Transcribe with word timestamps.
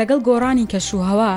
لەگەڵ 0.00 0.20
گۆڕانی 0.28 0.70
کەشوهەوا 0.72 1.32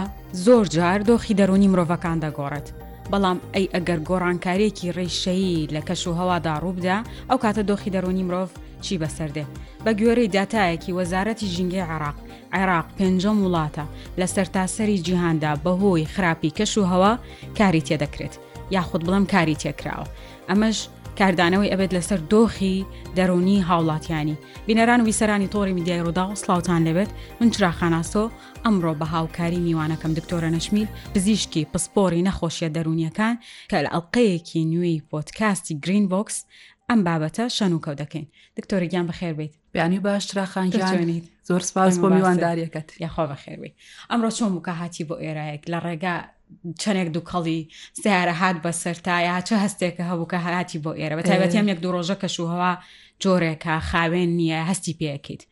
زۆر 0.46 0.66
جار 0.76 1.00
دۆخی 1.10 1.38
دەرونی 1.40 1.72
مرۆڤەکان 1.74 2.18
دەگۆڕێت. 2.26 2.68
بەڵام 3.12 3.38
ئەی 3.56 3.72
ئەگەر 3.74 4.00
گۆڕانکارێکی 4.10 4.92
ڕێشایی 4.98 5.70
لە 5.76 5.82
کەش 5.88 6.02
و 6.08 6.18
هەوادا 6.20 6.54
ڕووبدا 6.64 6.98
ئەو 7.30 7.38
کاتە 7.44 7.64
دۆخی 7.70 7.94
دەرونی 7.96 8.24
مرۆڤ 8.28 8.50
چی 8.86 8.96
بەسەردێ 9.02 9.46
بە 9.84 9.92
گوێرەی 10.00 10.32
داتایەکی 10.36 10.96
وەزارەتی 11.00 11.52
ژینگەی 11.54 11.88
عراق 11.94 12.18
عێراق 12.58 12.88
پێنجەم 12.98 13.38
وڵاتە 13.46 13.86
لە 14.20 14.26
سەرتاسەری 14.36 15.02
جیهاندا 15.06 15.54
بەهۆی 15.66 16.10
خراپی 16.14 16.56
کەش 16.58 16.74
و 16.78 16.90
هەوا 16.92 17.14
کاری 17.58 17.86
تێدەکرێت 17.88 18.34
یاخود 18.76 19.02
بڵم 19.08 19.24
کاری 19.34 19.60
تێکراوە 19.62 20.08
ئەمەش 20.50 20.78
کاردانەوەی 21.20 21.72
ئەبێت 21.74 21.92
لەسەر 21.98 22.20
دۆخی 22.34 22.76
دەرونی 23.18 23.66
هاوڵاتیانی 23.68 24.38
بینەران 24.68 25.00
و 25.02 25.06
ویسەرانی 25.10 25.52
تۆری 25.54 25.74
میدیای 25.78 26.04
ڕوودا 26.06 26.24
و 26.30 26.36
سلااوان 26.42 26.82
لەبێت 26.88 27.12
من 27.40 27.50
چراخاناسۆ 27.54 28.24
ئەمڕۆ 28.66 28.94
بە 29.02 29.06
هاوکاری 29.16 29.60
میوانەکەم 29.68 30.12
دکتۆرە 30.20 30.50
نەشمید 30.58 30.90
پزیشکی 31.14 31.64
پسپۆری 31.74 32.26
نەخۆشیە 32.28 32.70
دەرونیەکان 32.76 33.36
کە 33.72 33.78
لە 33.86 33.90
ئەڵلقەیەکی 33.96 34.62
نوێی 34.74 35.04
پۆتکاستی 35.12 35.74
گرین 35.84 36.06
بۆکس 36.14 36.38
ئەم 36.90 37.00
بابەتە 37.08 37.46
شەن 37.58 37.72
و 37.74 37.84
کەوت 37.86 37.98
دەکەین 38.02 38.26
دکتۆری 38.58 38.88
گیان 38.92 39.06
بەخێر 39.10 39.34
بیت 39.40 39.54
بیانی 39.74 40.00
باشراخانجانیت 40.06 41.24
زۆر 41.50 41.62
سپاس 41.70 41.94
بۆ 42.02 42.08
میوانداریەکەت 42.16 42.88
یاخوا 43.04 43.26
بەخێروی 43.32 43.72
ئەمڕۆ 44.12 44.30
چۆن 44.38 44.52
وکە 44.58 44.74
هاتی 44.82 45.04
بۆ 45.10 45.16
ئێرایەک 45.26 45.64
لە 45.74 45.80
ڕێگا 45.86 46.16
چەندێک 46.82 47.10
دووکەڵی 47.16 47.60
سیارە 48.02 48.34
هاات 48.42 48.58
بە 48.64 48.72
سەرتایا 48.84 49.38
چه 49.48 49.56
هەستێکە 49.64 50.04
هەبوو 50.10 50.30
کە 50.32 50.38
هاتی 50.46 50.80
بۆ 50.84 50.92
ئێرە 51.00 51.16
بە 51.20 51.24
تایبەتیان 51.30 51.66
یەک 51.72 51.80
دوو 51.84 51.94
ڕۆژە 51.96 52.16
کەشوهوا 52.24 52.74
جۆرێکە 53.24 53.74
خاوێن 53.92 54.32
نییە 54.40 54.60
هەستی 54.70 54.98
پێەکەیت 55.00 55.44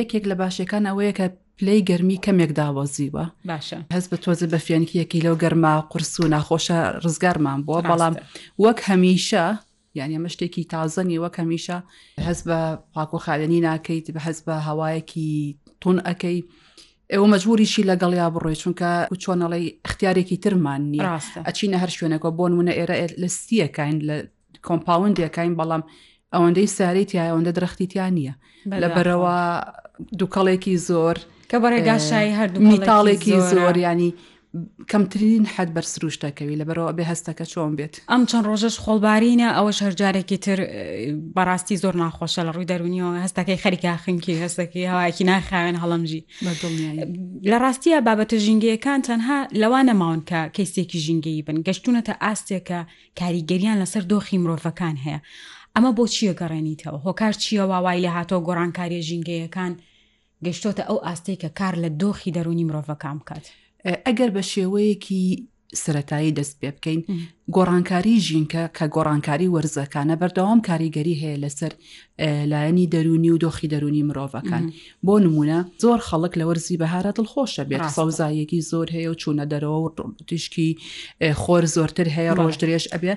یەکێک 0.00 0.24
لە 0.30 0.34
باشەکان 0.40 0.84
ئەوەیە 0.90 1.12
کە 1.18 1.26
پلەی 1.58 1.80
گەرمی 1.88 2.22
کەمێک 2.26 2.50
داوەزیوە 2.58 3.24
باشە 3.50 3.78
هەست 3.94 4.08
بە 4.12 4.16
تۆزە 4.24 4.46
بەفێنکی 4.54 4.98
یەکی 5.00 5.20
لەو 5.26 5.36
گەرما 5.44 5.72
قرس 5.92 6.14
و 6.20 6.28
ناخۆشە 6.34 6.78
ڕزگارمان 7.04 7.58
بووە 7.66 7.80
بەڵام 7.90 8.14
وەک 8.64 8.78
هەمیشە 8.88 9.44
یعنی 9.98 10.14
ئەمە 10.16 10.30
شتێکی 10.34 10.64
تازەنی 10.72 11.18
وەک 11.24 11.34
هەمیشە 11.42 11.78
هەست 12.28 12.42
بە 12.48 12.58
پاکۆخالێنی 12.94 13.60
ناکەیت 13.68 14.06
بە 14.14 14.20
هەست 14.26 14.42
بە 14.46 14.54
هەوایەکی 14.68 15.30
تون 15.80 15.96
ئەەکەی 16.06 16.38
ئێوە 17.12 17.26
مەجبوریشی 17.32 17.82
لەگەڵ 17.90 18.12
یا 18.20 18.26
بڕۆی 18.34 18.58
چونکە 18.62 18.88
و 19.12 19.16
چۆنەڵی 19.24 19.64
اختیارێکی 19.86 20.36
ترمان 20.44 20.82
نیە 20.92 21.06
ئەچینە 21.48 21.78
هەر 21.82 21.90
شوێنەکە 21.96 22.28
بۆ 22.38 22.44
نمونە 22.52 22.72
ئێرە 22.78 22.96
لەستیەکەین 23.22 23.96
لە 24.08 24.16
کۆمپاوندەکەین 24.66 25.52
بەڵام 25.60 25.82
ئەوەندەی 26.34 26.68
ساری 26.76 27.04
تایەوەندە 27.10 27.52
درەختی 27.56 27.86
تیان 27.92 28.12
نییە 28.18 28.34
لە 28.82 28.88
بەرەوە 28.94 29.36
دووکەڵێکی 30.18 30.74
زۆر 30.88 31.16
کە 31.52 31.58
بەڕێگاشایی 31.64 32.36
هەردوو 32.38 32.64
میتاڵێکی 32.70 33.32
زۆریانی 33.52 34.10
کەمترین 34.90 35.44
حد 35.54 35.68
بەر 35.76 35.86
سروشتەکەوی 35.94 36.58
لە 36.60 36.64
بەرەوە 36.68 36.92
بێ 36.96 37.04
هەستەکە 37.12 37.44
چۆن 37.52 37.70
بێت 37.78 37.94
ئەم 38.12 38.22
چەند 38.30 38.44
ڕۆژەش 38.50 38.76
خۆڵبارینە 38.84 39.48
ئەوەش 39.56 39.78
هەرجارێکی 39.86 40.38
تر 40.44 40.58
بەڕاستی 41.36 41.76
زۆر 41.82 41.94
ناخۆشە 42.02 42.42
لە 42.48 42.52
ڕووی 42.54 42.68
دەرونیەوە 42.72 43.12
هەستەکەی 43.24 43.60
خەریکاخنکی 43.64 44.34
هەستەکەی 44.44 44.90
هەواکی 44.92 45.24
ناخاوێن 45.32 45.76
هەڵمژی 45.82 46.22
لە 47.50 47.56
ڕاستیە 47.62 47.98
بابەتە 48.06 48.36
ژینگەیەکان 48.46 49.00
تەنها 49.08 49.38
لەوان 49.62 49.84
نەماون 49.90 50.20
کە 50.30 50.40
کەیسێکی 50.56 50.98
ژینگەی 51.06 51.42
بن 51.46 51.56
گەشتونەتە 51.66 52.12
ئاستێکە 52.24 52.80
کاریگەریان 53.20 53.76
لەسەر 53.82 54.04
دۆخی 54.12 54.38
مرۆڤەکان 54.42 54.96
هەیە 55.04 55.18
ئەمە 55.74 55.90
بۆ 55.96 56.04
چیە 56.14 56.32
گەڕێنیتەوە 56.40 56.98
هۆکار 57.06 57.32
چییە 57.42 57.64
واوای 57.70 58.00
لە 58.04 58.10
هاتۆ 58.16 58.36
گۆڕانکاریە 58.46 59.00
ژینگەیەکان 59.08 59.72
گەشتۆتە 60.46 60.82
ئەو 60.88 60.98
ئاستەی 61.06 61.38
کە 61.42 61.48
کار 61.58 61.74
لە 61.84 61.90
دۆخی 62.02 62.34
دەرونی 62.36 62.66
مرۆڤەکان 62.68 63.16
بکات 63.20 63.44
ئەگەر 64.06 64.30
بە 64.36 64.42
شێوەیەکی 64.52 65.22
سەتایی 65.84 66.32
دەست 66.38 66.54
پێ 66.60 66.70
بکەین 66.76 67.00
گۆڕانکاری 67.56 68.16
ژینکە 68.26 68.62
کە 68.76 68.84
گۆڕانکاری 68.94 69.52
وەرزەکانە 69.54 70.14
بەردەوام 70.20 70.60
کاریگەری 70.68 71.14
هەیە 71.22 71.40
لەسەر 71.44 71.72
لایەنی 72.52 72.86
دەرونی 72.94 73.30
و 73.34 73.40
دۆخی 73.44 73.68
دەرونی 73.72 74.02
مرۆڤەکان 74.08 74.64
بۆ 75.06 75.14
نمونە 75.24 75.58
زۆر 75.82 75.98
خەڵک 76.08 76.32
لە 76.40 76.44
وەرزی 76.48 76.78
بەهارە 76.82 77.10
دڵخۆشە 77.16 77.62
بێت 77.70 77.86
سەوزایەکی 77.96 78.60
زۆر 78.70 78.86
هەیە 78.96 79.08
و 79.12 79.18
چوونە 79.20 79.44
دەرەوە 79.52 79.78
و 79.84 79.90
تشکی 80.28 80.70
خۆر 81.42 81.64
زۆرتر 81.76 82.08
هەیە 82.16 82.32
ڕۆژ 82.40 82.54
درێژ 82.62 82.84
ئەبێ 82.94 83.12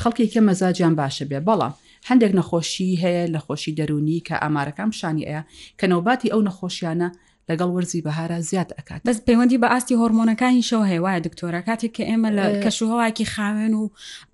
خەڵکی 0.00 0.26
کە 0.32 0.40
مەزاجیان 0.48 0.94
باشە 1.00 1.24
بێ 1.30 1.38
بەڵام 1.46 1.74
هەندێک 2.08 2.32
نەخۆشی 2.38 2.90
هەیە 3.04 3.24
لە 3.34 3.40
خۆشی 3.46 3.76
دەرونی 3.78 4.20
کە 4.28 4.34
ئامارەکەم 4.42 4.90
شانی 4.98 5.24
ئەیە 5.28 5.42
کە 5.78 5.84
نەوباتی 5.92 6.28
ئەو 6.32 6.40
نەخۆشیانە 6.48 7.08
لەگەڵ 7.50 7.70
وەرزی 7.76 8.02
بەهارە 8.06 8.38
زیاد 8.50 8.68
ئەکات 8.78 9.00
بەس 9.06 9.18
پەیوەندی 9.28 9.58
بە 9.62 9.68
ئاستی 9.72 9.96
هۆرمۆنەکانی 10.00 10.62
شەو 10.68 10.82
هێوایە 10.92 11.20
دکتۆرە 11.26 11.60
کاتێک 11.68 11.92
کە 11.96 12.04
ئێمە 12.10 12.30
لە 12.38 12.44
کەشوهواکی 12.64 13.26
خاوێن 13.34 13.72
و 13.80 13.84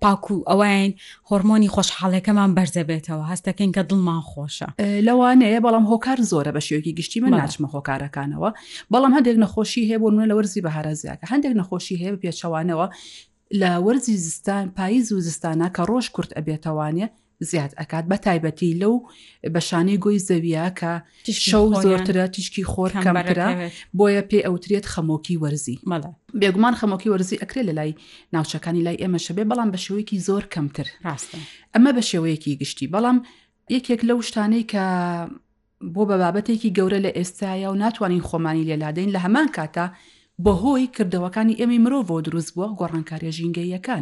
پاکو 0.03 0.35
و 0.39 0.45
ئەوین 0.49 0.91
هۆرمۆنی 1.29 1.69
خۆشحاڵەکەمان 1.75 2.49
بەرزەبێتەوە 2.57 3.23
هەستەکەین 3.31 3.71
کە 3.75 3.81
دڵمان 3.89 4.21
خۆشە 4.31 4.69
لەوانەیە 5.07 5.59
بەڵام 5.65 5.85
هۆکار 5.91 6.19
زۆرە 6.31 6.51
بە 6.57 6.61
شێوکی 6.67 6.93
گشتی 6.99 7.19
من 7.23 7.31
ناچمە 7.41 7.67
هۆکارەکانەوە 7.75 8.49
بەڵام 8.93 9.11
هەندێک 9.17 9.37
نەخۆشی 9.43 9.83
هەیە 9.89 9.97
بۆ 10.03 10.07
منە 10.15 10.25
لە 10.31 10.35
وەرزی 10.37 10.61
بەهارە 10.67 10.93
زیاکە 11.01 11.25
هەندێک 11.31 11.53
نەخۆشی 11.59 11.95
هەیە 12.01 12.13
پێچەوانەوە 12.23 12.85
لە 13.61 13.71
وەرزی 13.85 14.15
زستان 14.25 14.65
پاییز 14.77 15.07
و 15.11 15.19
زستانە 15.27 15.67
کە 15.75 15.81
ڕۆژ 15.91 16.05
کورت 16.15 16.31
ئەبێتەوانێ 16.37 17.07
زیاد 17.45 17.71
ئەکات 17.81 18.05
بە 18.11 18.17
تایبەتی 18.25 18.79
لەو 18.81 18.93
بەشانەی 19.55 19.99
گۆی 20.05 20.19
زەویە 20.29 20.65
کە 20.79 20.91
شەو 21.49 21.65
زۆرترە 21.83 22.25
تیشکی 22.33 22.63
خۆر 22.71 22.91
کەمرە 23.03 23.49
بۆیە 23.97 24.23
پێ 24.29 24.39
ئەوترێت 24.47 24.85
خەمۆکی 24.93 25.39
وەرزی 25.41 25.77
مەڵە 25.89 26.11
بێگومان 26.41 26.75
خەمۆکی 26.79 27.07
وەرزی 27.13 27.39
ئەکرێ 27.41 27.61
لە 27.69 27.73
لای 27.79 27.91
ناوچەکانی 28.33 28.81
لای 28.85 28.97
ئێمە 29.01 29.19
شەبێ 29.25 29.43
بەڵام 29.49 29.69
بە 29.73 29.79
شێوەیەکی 29.85 30.17
زۆر 30.27 30.43
کەمتر 30.53 30.87
ڕاستە 31.05 31.37
ئەمە 31.73 31.91
بە 31.97 32.03
شێوەیەکی 32.09 32.57
گشتی 32.61 32.87
بەڵام 32.93 33.17
یەکێک 33.75 34.01
لەو 34.09 34.19
شتانەی 34.27 34.63
کە 34.71 34.83
بۆ 35.95 36.03
بە 36.09 36.15
بابەتێکی 36.21 36.73
گەورە 36.77 36.99
لە 37.05 37.11
ئێستایا 37.17 37.69
و 37.71 37.75
ناتوانین 37.83 38.23
خۆمانی 38.27 38.67
لێلادەین 38.69 39.09
لە 39.15 39.19
هەمان 39.25 39.47
کاتە 39.55 39.85
بەهۆی 40.45 40.87
کردەوەکانی 40.95 41.57
ئێمەی 41.59 41.79
مرۆڤۆ 41.85 42.17
دروست 42.27 42.51
بووە 42.55 42.67
گۆڕانکاریە 42.79 43.31
ژینگەیەکان 43.37 44.01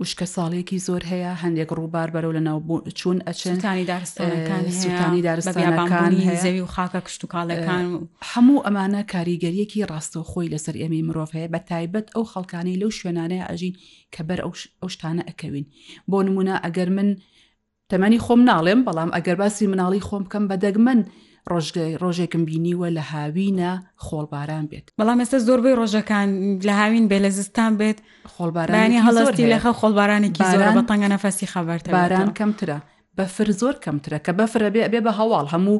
وشکە 0.00 0.26
ساڵێکی 0.34 0.78
زۆر 0.86 1.02
هەیە 1.12 1.32
هەندێک 1.42 1.70
ڕووبار 1.78 2.08
بەرەو 2.14 2.32
لە 2.38 2.42
ناو 2.48 2.58
چوون 2.98 3.18
ئەچنتانی 3.26 3.84
دارستانی 3.90 5.22
دارستانەکانی 5.26 6.20
زەوی 6.44 6.60
و 6.66 6.72
خاکە 6.74 7.00
کشت 7.06 7.20
و 7.24 7.30
کاڵەکان 7.34 7.84
هەموو 8.30 8.64
ئەمانە 8.66 9.00
کاریگەریەکی 9.12 9.86
ڕاستەوخۆی 9.90 10.50
لەسەر 10.54 10.74
ئێمەی 10.82 11.06
مرۆڤ 11.08 11.30
هەیە 11.36 11.48
بە 11.54 11.60
تایبەت 11.70 12.06
ئەو 12.14 12.24
خەڵکانی 12.32 12.78
لەو 12.80 12.90
شوێنانەیە 12.98 13.48
ئەژین 13.50 13.74
کە 14.14 14.20
بەر 14.28 14.38
ئەو 14.82 14.88
شتانە 14.94 15.22
ئەکەوین 15.28 15.66
بۆ 16.10 16.18
نمونە 16.26 16.54
ئەگەر 16.64 16.88
من 16.96 17.08
تەمەنی 17.90 18.20
خۆم 18.24 18.40
ناڵێم 18.50 18.80
بەڵام 18.86 19.10
ئەگەر 19.16 19.36
باسی 19.40 19.66
مناڵی 19.72 20.02
خۆم 20.08 20.22
بکەم 20.26 20.44
بە 20.50 20.56
دەگمەن 20.64 21.00
ڕۆژێکم 22.02 22.42
بینیوە 22.48 22.88
لە 22.96 23.02
هاوینە 23.12 23.72
خۆڵباران 24.06 24.64
بێت 24.70 24.86
بەڵام 24.98 25.18
ئێستا 25.22 25.38
زۆربەی 25.48 25.74
ڕۆژەکان 25.80 26.28
لە 26.68 26.72
هاوین 26.80 27.08
بێ 27.10 27.18
لە 27.24 27.30
زستان 27.38 27.72
بێت 27.80 27.98
خۆڵبارانی 28.34 28.98
هەڵستی 29.06 29.44
لەخە 29.52 29.70
خۆڵبارانێکی 29.80 30.42
زۆرە 30.52 30.70
بە 30.76 30.82
تەنگە 30.88 31.08
نەفەسی 31.14 31.46
خەبەر 31.54 31.78
باران 31.98 32.30
کەمترە. 32.40 32.78
بەفر 33.18 33.48
زۆر 33.60 33.74
کەمترە 33.84 34.18
کە 34.26 34.32
بەفرە 34.38 34.68
بێ 34.74 34.82
بێ 34.92 35.00
بە 35.06 35.12
هەواڵ 35.20 35.44
هەموو 35.54 35.78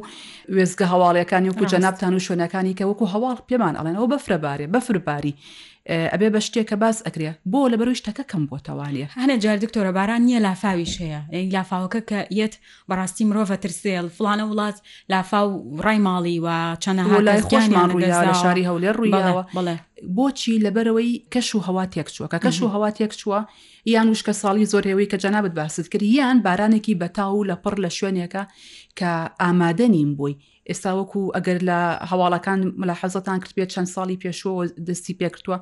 وێزگە 0.57 0.87
هەواڵیەکانی 0.93 1.49
وکو 1.51 1.65
جەنابان 1.73 2.13
و 2.17 2.25
شوێنەکانی 2.27 2.77
کە 2.79 2.85
وەکو 2.91 3.07
هەواڵ 3.13 3.37
پێمان 3.49 3.75
ئەڵێن 3.79 3.97
ئەو 3.99 4.07
بەفرەبارێ 4.13 4.67
بەفرباری 4.75 5.35
ئەبێ 5.89 6.29
بە 6.35 6.41
شتێکە 6.47 6.77
باز 6.83 6.97
ئەکرێ 7.07 7.31
بۆ 7.53 7.61
لە 7.73 7.77
بەروی 7.81 7.99
شتەکە 8.01 8.25
کەم 8.31 8.43
بۆ 8.49 8.57
تەوالیە 8.69 9.07
هەنە 9.21 9.35
جار 9.45 9.59
دکتۆرە 9.65 9.93
باران 9.99 10.23
نییە 10.29 10.41
لافاویش 10.47 10.95
هەیە 11.03 11.21
لافاوەکە 11.55 12.01
کە 12.11 12.21
یەت 12.41 12.55
بەڕاستی 12.89 13.25
مرۆڤە 13.29 13.57
ترسێل 13.65 14.07
فلانە 14.17 14.45
وڵات 14.51 14.77
لافاو 15.13 15.49
ڕای 15.85 15.99
ماڵی 16.07 16.37
و 16.45 16.49
چەنە 16.83 17.03
لای 17.27 17.43
خۆشمان 17.49 17.89
ڕوویدا 17.93 18.21
لە 18.29 18.35
شاری 18.43 18.67
هەولێر 18.71 18.95
ڕوویەوە 19.01 19.43
بڵێ 19.57 19.77
بۆچی 20.17 20.61
لەبەرەوەی 20.65 21.13
کەش 21.35 21.49
و 21.55 21.61
هەوا 21.67 21.85
تێک 21.95 22.09
چووە 22.15 22.27
کە 22.33 22.39
کەش 22.45 22.59
و 22.63 22.73
هەوا 22.75 22.91
تێک 22.99 23.13
چووە 23.21 23.41
یان 23.95 24.09
وشکە 24.13 24.33
ساڵی 24.43 24.69
زۆرهێوەی 24.73 25.11
کە 25.13 25.17
جەنابەت 25.25 25.55
باست 25.59 25.89
کرد 25.93 26.03
یان 26.03 26.37
بارانێکی 26.47 26.99
بەتاو 27.03 27.37
لە 27.51 27.57
پڕ 27.63 27.75
لە 27.85 27.91
شوێنێکە 27.99 28.43
کە 28.99 29.11
ئامادە 29.43 29.87
نیم 29.97 30.11
بووی 30.19 30.35
ئێستا 30.69 30.91
وەکو 30.99 31.21
ئەگەر 31.37 31.59
لە 31.69 31.79
هەواڵەکان 32.11 32.61
ملاحەزەتان 32.81 33.39
کرد 33.43 33.53
بێت 33.57 33.71
چەند 33.75 33.89
ساڵی 33.95 34.17
پێشوە 34.23 34.53
دەستی 34.89 35.15
پێکردووە 35.21 35.57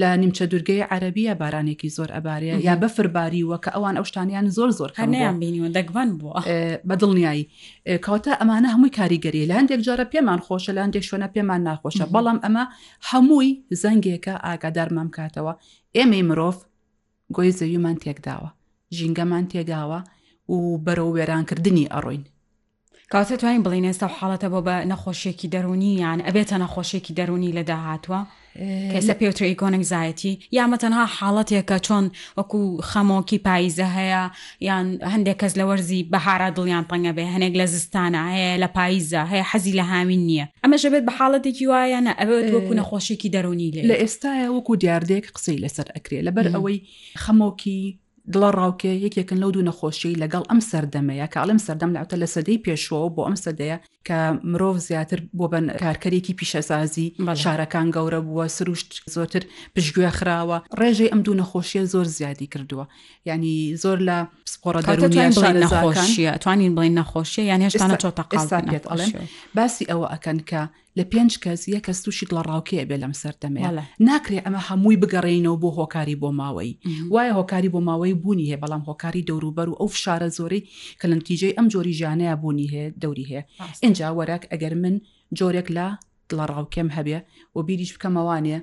لە 0.00 0.08
نیمچە 0.22 0.44
دوورگەی 0.52 0.82
عەربیە 0.92 1.34
بارانێکی 1.40 1.88
زۆر 1.96 2.08
ئەبارەیە 2.16 2.54
یا 2.66 2.74
بەفرباریوە 2.82 3.56
کە 3.64 3.70
ئەوان 3.76 3.94
ئەو 3.98 4.04
شتانیان 4.10 4.46
زۆر 4.56 4.70
زۆر 4.78 4.90
هەنیان 5.00 5.36
بینیوە 5.42 5.68
دەگوان 5.76 6.10
بووە 6.20 6.40
بەدڵنیایی 6.88 7.44
کەوتە 8.04 8.32
ئەمانە 8.40 8.68
هەمووی 8.74 8.94
کاریگەری 8.98 9.48
لە 9.50 9.54
هەندێک 9.58 9.80
جارە 9.86 10.04
پێمان 10.12 10.40
خۆشە 10.46 10.72
لە 10.76 10.80
هەندێک 10.84 11.04
شوێنە 11.08 11.28
پێمان 11.34 11.60
ناخۆشە 11.68 12.04
بەڵام 12.14 12.38
ئەمە 12.44 12.64
هەمووی 13.10 13.50
زەنگێکە 13.82 14.34
ئاگادار 14.46 14.88
مام 14.96 15.08
کاتەوە 15.16 15.52
ئێمەی 15.96 16.24
مرۆڤ 16.28 16.56
گۆی 17.36 17.50
زەویمان 17.58 17.96
تێکداوە 18.02 18.50
ژینگەمان 18.96 19.44
تێگاوە 19.52 20.00
و 20.52 20.56
بەرەو 20.84 21.10
وێرانکردنی 21.16 21.86
ئەڕۆین 21.94 22.24
کاتە 23.14 23.36
توانین 23.40 23.62
بڵین 23.62 23.84
ئێستا 23.92 24.06
حاڵەتە 24.18 24.48
بۆ 24.52 24.60
بە 24.66 24.74
نەخۆشیێکی 24.90 25.46
دەرونی 25.54 25.92
یان 26.02 26.18
ئەبێتە 26.26 26.56
نەخۆشیێکی 26.62 27.12
دەرونی 27.18 27.52
لە 27.58 27.62
داهاتوە 27.70 28.18
کەسە 28.92 29.14
پێوتری 29.20 29.50
ئیکۆنێک 29.50 29.82
زایەتی 29.92 30.32
یامەتەنها 30.58 31.04
حاڵەتێکە 31.16 31.76
چۆن 31.86 32.04
وەکو 32.38 32.60
خەمۆکی 32.90 33.38
پاییزە 33.46 33.88
هەیە 33.98 34.22
یان 34.68 34.86
هەندێک 35.12 35.36
کەس 35.42 35.52
لە 35.60 35.64
وەرزی 35.68 36.00
بەهارا 36.12 36.48
دڵیان 36.56 36.84
تەنگە 36.90 37.12
بێ 37.16 37.24
هەنێک 37.34 37.54
لە 37.60 37.66
زستانە 37.72 38.22
هەیە 38.32 38.52
لە 38.62 38.68
پاییزە 38.76 39.22
هەیە 39.30 39.44
حەزی 39.50 39.74
لە 39.80 39.84
هامین 39.90 40.22
نییە 40.28 40.46
ئەمەشە 40.64 40.88
بێت 40.92 41.04
بە 41.08 41.12
حاڵەتێکی 41.18 41.66
وایەنە 41.72 42.12
ئەبێت 42.20 42.46
وەکو 42.54 42.72
نەخۆشیێکی 42.80 43.28
دەرونی 43.34 43.70
لە 43.90 43.94
ئێستاە 44.02 44.50
وەکو 44.56 44.72
دیاردێک 44.82 45.26
قسەی 45.36 45.58
لەسەر 45.64 45.86
ئەکرێ 45.96 46.18
لەبەر 46.26 46.46
ئەوەی 46.54 46.78
خەمۆکی 47.22 47.80
دڵە 48.32 48.48
ڕاوکێ 48.58 48.92
یەکێکن 49.06 49.38
لەو 49.42 49.50
دوو 49.54 49.66
نەخۆشی 49.70 50.18
لەگەڵ 50.22 50.42
ئەم 50.50 50.60
سەردەمەیە 50.70 51.26
کە 51.32 51.38
ئاڵم 51.40 51.60
سەردەم 51.66 51.90
لاوتە 51.96 52.16
لە 52.22 52.28
سەدەی 52.34 52.58
پێشەوە 52.66 53.08
بۆ 53.14 53.22
ئەم 53.28 53.36
سەدەیە 53.44 53.76
کە 54.06 54.18
مرۆڤ 54.52 54.76
زیاتر 54.88 55.18
بۆ 55.38 55.44
بن 55.52 55.64
کارکەرێکی 55.82 56.34
پیشەسازی 56.38 57.06
شارەکان 57.42 57.86
گەورە 57.96 58.20
بووە 58.26 58.44
سروشت 58.56 58.90
زۆرتر 59.14 59.42
پشتگوێ 59.74 60.10
خراوە 60.18 60.58
ڕێژەی 60.80 61.10
ئەم 61.12 61.20
دوو 61.26 61.34
نەخۆشیە 61.40 61.82
زۆر 61.92 62.06
زیادی 62.18 62.46
کردووە 62.52 62.84
ینی 63.28 63.56
زۆر 63.82 63.98
لە 64.08 64.18
سپۆرە 64.52 64.80
نەخۆشیە 65.64 66.32
توانین 66.42 66.72
بڵین 66.76 66.94
نەخۆشیە 67.00 67.42
یان 67.50 67.60
هێشتانە 67.66 67.96
چۆتە 68.02 68.22
قاسانێت 68.30 68.84
باسی 69.56 69.84
ئەوە 69.90 70.06
ئەکەن 70.14 70.38
کە 70.50 70.62
لە 70.98 71.04
پێنج 71.12 71.32
کەس 71.44 71.60
یە 71.74 71.80
کەس 71.86 71.98
تووشیت 72.04 72.30
لە 72.36 72.42
ڕاوکەیە 72.48 72.84
بێ 72.88 72.96
لەم 73.02 73.14
سەردەمەیە 73.20 73.70
ناکرێ 74.08 74.38
ئەمە 74.44 74.60
هەمووی 74.68 75.00
بگەڕینەوە 75.02 75.56
بۆ 75.62 75.68
هۆکاری 75.78 76.16
بۆ 76.22 76.28
ماوەی 76.40 76.70
وایە 77.14 77.32
هۆکاری 77.38 77.68
بۆ 77.74 77.80
ماوەی 77.88 78.15
بوونی 78.22 78.46
هەیە 78.48 78.58
بەڵام 78.64 78.82
هۆکاری 78.88 79.22
دەوروبەر 79.30 79.68
و 79.70 79.78
ئەو 79.80 79.88
شارە 80.02 80.28
زۆری 80.38 80.60
کە 81.00 81.04
لە 81.10 81.14
نتیجەی 81.20 81.54
ئەم 81.56 81.66
جۆری 81.72 81.94
ژانەیە 82.00 82.34
بوونی 82.42 82.68
هەیە 82.72 82.86
دەوری 83.02 83.26
هەیە 83.30 83.42
اینجا 83.84 84.08
وەرەك 84.18 84.42
ئەگەر 84.52 84.72
من 84.82 84.94
جۆرێک 85.38 85.68
لە 85.76 85.86
دڵڕاوکەم 86.30 86.88
هەبێ 86.96 87.18
و 87.54 87.58
بیریش 87.66 87.90
بکەمەوانێ 87.96 88.58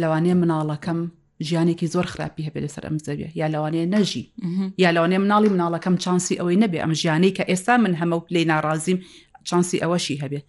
لەوانەیە 0.00 0.34
مناڵەکەم 0.42 1.00
ژیانێکی 1.48 1.86
زۆر 1.94 2.06
خراپی 2.12 2.46
هەبێت 2.46 2.62
لەسەر 2.66 2.84
ئەم 2.88 2.96
زەویە 3.06 3.28
یا 3.40 3.46
لەوانەیە 3.54 3.86
نەژی 3.94 4.24
یا 4.82 4.90
لەوانێ 4.96 5.18
مناڵی 5.24 5.50
مناڵەکەم 5.54 5.94
چانسی 6.02 6.34
ئەوەی 6.40 6.58
نەبێ 6.62 6.78
ئەم 6.84 6.92
ژیانەی 7.00 7.32
کە 7.36 7.44
ئێستا 7.50 7.74
من 7.84 7.94
هەمە 8.00 8.16
و 8.18 8.26
لێ 8.34 8.42
ناڕازیم 8.50 8.98
چانسی 9.48 9.78
ئەوەشی 9.82 10.16
هەبێ 10.22 10.40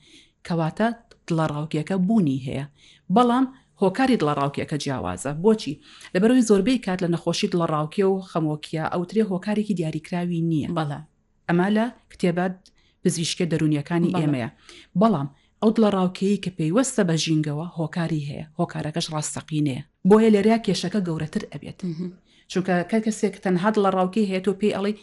کەواتە 0.47 0.87
دڵە 1.27 1.45
ڕاوکیەکە 1.53 1.95
بوونی 2.05 2.39
هەیە 2.47 2.65
بەڵام 3.15 3.45
هۆکاریت 3.83 4.21
لە 4.29 4.33
ڕاوکیەکە 4.39 4.77
جیاوازە 4.83 5.31
بۆچی 5.43 5.73
لەبەرەوەی 6.13 6.47
زۆربەی 6.49 6.79
کات 6.85 6.99
لە 7.03 7.09
نەخۆشیت 7.15 7.53
لە 7.59 7.65
ڕاوکیە 7.73 8.05
و 8.13 8.21
خەمۆکیە 8.31 8.83
ئەوترێ 8.93 9.23
هۆکارێکی 9.31 9.73
دیاریکراوی 9.79 10.41
نییە 10.51 10.69
بەڵە 10.77 10.99
ئەما 11.47 11.67
لە 11.77 11.85
کتێبات 12.11 12.53
پزیشکە 13.03 13.43
دەرونیەکانی 13.51 14.13
ئێمەیە 14.19 14.49
بەڵام 15.01 15.27
ئەوت 15.61 15.75
لە 15.83 15.89
ڕاوکەیە 15.95 16.37
کە 16.43 16.51
پێیوەستە 16.57 17.01
بە 17.09 17.15
ژینگەوە 17.23 17.65
هۆکاری 17.77 18.21
هەیە 18.29 18.45
هۆکارەکەش 18.59 19.05
ڕاستەقینەیە 19.13 19.81
بۆیە 20.09 20.29
لەریا 20.35 20.57
کێشەکە 20.65 20.99
گەورەتر 21.07 21.43
ئەبێت 21.53 21.79
چونکە 22.51 22.73
کە 22.91 22.97
کەسێک 23.05 23.35
تەنهاد 23.43 23.75
لە 23.83 23.89
ڕاوکی 23.95 24.23
هەیە 24.31 24.41
تۆ 24.45 24.51
پێی 24.59 24.73
ئەڵی 24.77 24.93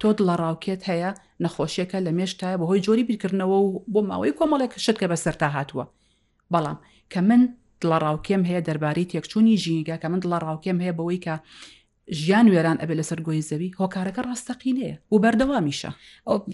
تۆت 0.00 0.18
لە 0.28 0.34
ڕاوکێت 0.42 0.82
هەیە 0.90 1.10
نەخۆشیەکە 1.44 1.98
لە 2.06 2.10
مێشتای 2.18 2.58
بەهۆی 2.60 2.84
جۆری 2.86 3.04
بیرکردنەوە 3.08 3.58
و 3.66 3.68
بۆ 3.92 4.00
ماوەی 4.10 4.36
کۆمەڵێک 4.38 4.72
شتکە 4.86 5.06
بەسەرتا 5.12 5.48
هاتووە 5.56 5.84
بەڵام 6.52 6.78
کە 7.12 7.20
من 7.28 7.42
دڵە 7.82 7.98
ڕاوکێم 8.06 8.42
هەیە 8.48 8.60
دەربارەی 8.68 9.10
تێکچوونی 9.12 9.60
ژینگە 9.64 9.96
کە 10.02 10.06
من 10.12 10.20
دڵە 10.24 10.38
ڕاوکێم 10.46 10.78
هەیە 10.82 10.94
بەوەی 10.98 11.20
کە 11.24 11.34
ژیان 12.22 12.46
وێران 12.52 12.78
ئەبێ 12.82 12.94
لەسەر 13.00 13.20
گۆی 13.26 13.44
زەوی 13.48 13.70
هۆکارەکە 13.80 14.20
ڕاستەقینەیە 14.28 14.94
و 15.12 15.16
بەردەوامیشە 15.24 15.90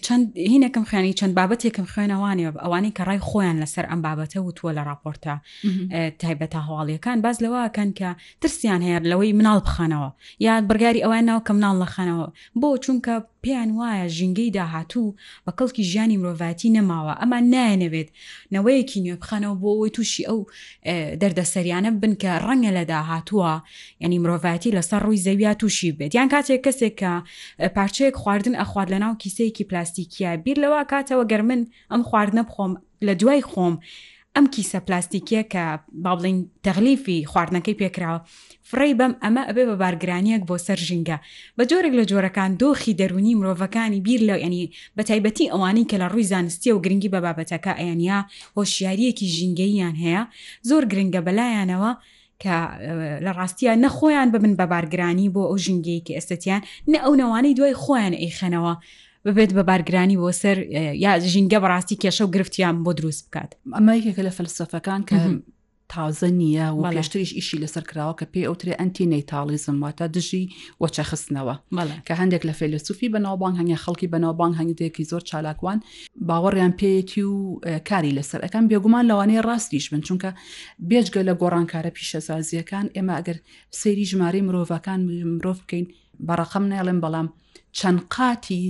چەند 0.06 0.25
هینەکەم 0.52 0.84
خوێنی 0.88 1.17
چەند 1.19 1.32
بابەتێکم 1.38 1.87
خوێنەوانێ 1.93 2.44
ئەوانەی 2.64 2.93
کە 2.96 3.02
ڕای 3.08 3.20
خۆیان 3.28 3.56
لەسەر 3.62 3.84
ئەم 3.90 4.00
بابەتە 4.06 4.38
وتووە 4.46 4.70
لە 4.78 4.82
راپۆرتە 4.88 5.34
تایبەتە 6.20 6.58
هەواڵیەکان 6.67 7.19
باز 7.25 7.37
لەوەکەن 7.44 7.90
کە 7.99 8.11
ترسیان 8.43 8.81
هەیە 8.87 8.99
لەوەی 9.11 9.32
مناڵ 9.38 9.58
بخانەوە 9.67 10.11
یا 10.46 10.55
بڕگاری 10.70 11.02
ئەوان 11.05 11.25
ناو 11.31 11.40
کە 11.46 11.52
مناڵ 11.58 11.75
لەخانەوە 11.82 12.26
بۆ 12.61 12.69
چونکە 12.84 13.14
پێیان 13.46 13.70
وایە 13.78 14.06
ژینگەی 14.16 14.50
داهاتوو 14.58 15.14
بە 15.46 15.52
کەڵکی 15.58 15.82
ژیانی 15.90 16.16
مرۆڤەتی 16.22 16.72
نەماوە 16.76 17.14
ئەمان 17.20 17.44
نایەنەوێت 17.54 18.08
نەوەیەکی 18.54 19.02
نوێ 19.04 19.16
بخەنەوە 19.22 19.54
بۆ 19.62 19.69
ئەوی 19.76 19.90
تووشی 19.96 20.22
ئەو 20.28 20.40
دەردەسەریانە 21.20 21.90
بن 22.02 22.14
کە 22.22 22.32
ڕەنگە 22.46 22.72
لە 22.78 22.84
داهاتووە 22.93 23.50
ینی 24.04 24.19
مرۆڤەتی 24.22 24.70
لەسەر 24.76 25.00
ڕووی 25.06 25.22
زەویا 25.26 25.52
تووشی 25.60 25.93
بێت 25.98 26.12
یان 26.19 26.28
کاتێک 26.34 26.60
کەسێک 26.66 26.94
کە 27.00 27.12
پارچەیەک 27.76 28.14
خواردن 28.22 28.54
ئەخوارد 28.60 28.90
لە 28.94 28.98
ناو 29.04 29.14
کیسەیەکی 29.22 29.64
پلاستیکیە 29.70 30.31
بیر 30.44 30.58
لەوە 30.64 30.81
کاتەوە 30.93 31.25
گەرمن 31.32 31.62
ئەم 31.93 32.02
خواردنە 32.08 32.43
بخۆم 32.48 32.72
لە 33.06 33.12
دوای 33.20 33.43
خۆم. 33.50 33.75
ئەم 34.37 34.46
کیسە 34.54 34.78
پلاستیکیە 34.87 35.43
کە 35.52 35.64
با 36.04 36.12
بڵین 36.19 36.38
تەغلیفی 36.66 37.19
خواردنەکەی 37.31 37.76
پێکراوە 37.81 38.19
فڕی 38.70 38.92
بەم 39.00 39.12
ئەمە 39.22 39.42
ئەبێ 39.48 39.64
بە 39.70 39.76
بارگرانیەک 39.82 40.42
بۆ 40.48 40.56
سەر 40.66 40.78
ژینگە 40.88 41.16
بە 41.58 41.62
جۆرێک 41.70 41.94
لە 42.00 42.04
جۆرەکان 42.10 42.50
دۆخی 42.62 42.92
دەرونی 43.00 43.38
مرۆڤەکانی 43.40 44.00
بیر 44.06 44.20
لە 44.28 44.34
ینی 44.44 44.62
بە 44.96 45.02
تایبەتی 45.08 45.50
ئەوانەی 45.52 45.86
کە 45.90 45.96
لە 46.02 46.06
ڕووی 46.12 46.26
زانستی 46.32 46.72
و 46.74 46.82
گرنگی 46.84 47.12
بە 47.14 47.20
بابەتەکە 47.26 47.72
ئەیانیا 47.80 48.18
هۆشیاریەکی 48.58 49.26
ژینگەییان 49.36 49.94
هەیە 50.04 50.22
زۆر 50.68 50.82
گرنگە 50.92 51.20
بەلایانەوە 51.26 51.92
کە 52.42 52.56
لە 53.26 53.30
ڕاستیە 53.38 53.72
نەخۆیان 53.84 54.28
ببن 54.34 54.52
بە 54.60 54.64
بارگرانی 54.72 55.26
بۆ 55.34 55.42
ئەو 55.50 55.58
ژنگەی 55.66 56.00
کە 56.06 56.12
ئێستتیان 56.19 56.62
نە 56.92 56.98
ئەو 57.04 57.12
نەوانەی 57.20 57.54
دوای 57.58 57.76
خۆیان 57.82 58.14
ئەیخەنەوە. 58.22 58.74
ببێت 59.26 59.50
بە 59.58 59.62
بارگرانی 59.70 60.16
بۆ 60.22 60.28
سەر 60.42 60.56
یا 61.04 61.12
ژینگە 61.32 61.58
بەڕاستی 61.64 61.96
کێشە 62.02 62.22
و 62.26 62.30
گرفتیان 62.34 62.74
بۆ 62.84 62.90
دروست 62.98 63.22
بکات 63.28 63.50
ئەمە 63.76 63.92
یەکێکە 63.98 64.22
لە 64.28 64.32
فەلسفەکان 64.38 65.00
کە 65.08 65.16
تازە 65.94 66.28
نییە 66.40 66.66
و 66.78 66.82
پێشتریش 66.94 67.32
ئیشی 67.38 67.58
لەسەر 67.64 67.84
کراوە 67.90 68.14
کە 68.18 68.26
پێ 68.32 68.42
ئەوترێ 68.48 68.74
ئەنتی 68.80 69.06
نەیتاالیزم 69.12 69.76
واتە 69.84 70.06
دژی 70.16 70.44
وەچەخستنەوە 70.82 71.54
کە 72.06 72.14
هەندێک 72.20 72.42
لە 72.48 72.54
فێلسوفی 72.58 73.08
بەناوبان 73.14 73.54
هەنگە 73.60 73.78
خەڵکی 73.84 74.08
بەناوبان 74.14 74.52
هەنگدەیەکی 74.60 75.04
زۆر 75.10 75.22
چالاکوان 75.30 75.78
باوەڕیان 76.28 76.72
پێیەتی 76.80 77.22
و 77.32 77.38
کاری 77.88 78.16
لەسەر 78.18 78.40
ئەەکەم 78.44 78.64
بێگومان 78.70 79.04
لەوانەیە 79.10 79.42
ڕاستیش 79.48 79.84
بن 79.92 80.02
چونکە 80.06 80.30
بێجگە 80.88 81.22
لە 81.28 81.34
گۆڕانکارە 81.40 81.90
پیشەسازیەکان 81.96 82.86
ئێمە 82.96 83.14
ئەگەر 83.18 83.36
سەیری 83.80 84.06
ژمارە 84.10 84.40
مرۆڤەکان 84.46 85.00
مرۆڤ 85.36 85.56
بکەین 85.62 85.84
بەڕقم 86.26 86.64
نێڵێن 86.72 86.98
بەڵام 87.04 87.28
چەند 87.78 87.98
قاتی 88.14 88.64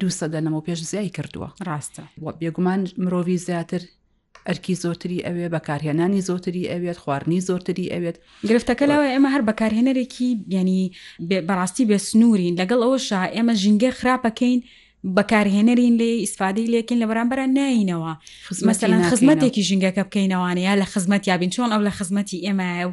دووسەدە 0.00 0.38
لەمە 0.44 0.60
پێش 0.66 0.80
زیای 0.90 1.10
کردووە 1.16 1.48
ڕاستە 1.68 2.04
بێگومان 2.40 2.80
مرۆڤی 3.04 3.38
زیاتر 3.46 3.82
ئەرکی 4.48 4.74
زۆتری 4.82 5.24
ئەوێ 5.26 5.46
بەکارهێنانی 5.54 6.24
زۆتری 6.28 6.70
ئەوێت 6.72 6.98
خواردنی 7.02 7.40
زۆرتری 7.48 7.90
ئەوێت 7.94 8.16
گرفتەکە 8.50 8.84
لەوە 8.92 9.04
ئێمە 9.12 9.28
هەر 9.34 9.42
بەکارهێنەرێکی 9.48 10.28
ینی 10.56 10.82
بەڕاستی 11.48 11.84
بێ 11.90 11.98
سنوورین 12.08 12.54
لەگەڵ 12.60 12.80
ئەوەشا 12.84 13.22
ئێمە 13.34 13.54
ژینگە 13.62 13.90
خراپەکەین 13.98 14.60
بەکارهێنەرین 15.16 15.94
لێ 16.00 16.10
ئیسفادی 16.22 16.66
لێکن 16.72 16.98
لە 17.02 17.06
بەرامبەر 17.10 17.38
نینەوە 17.56 18.12
مەمثلەن 18.68 19.02
خزمەتێکی 19.10 19.62
ژنگەکە 19.68 20.02
بکەینەوانەیە 20.08 20.72
لە 20.82 20.86
خزمەت 20.92 21.22
یابین 21.30 21.50
چۆن 21.54 21.70
ئەو 21.74 21.82
لە 21.88 21.92
خزمەتی 21.98 22.42
ئێمە 22.46 22.70
و 22.88 22.92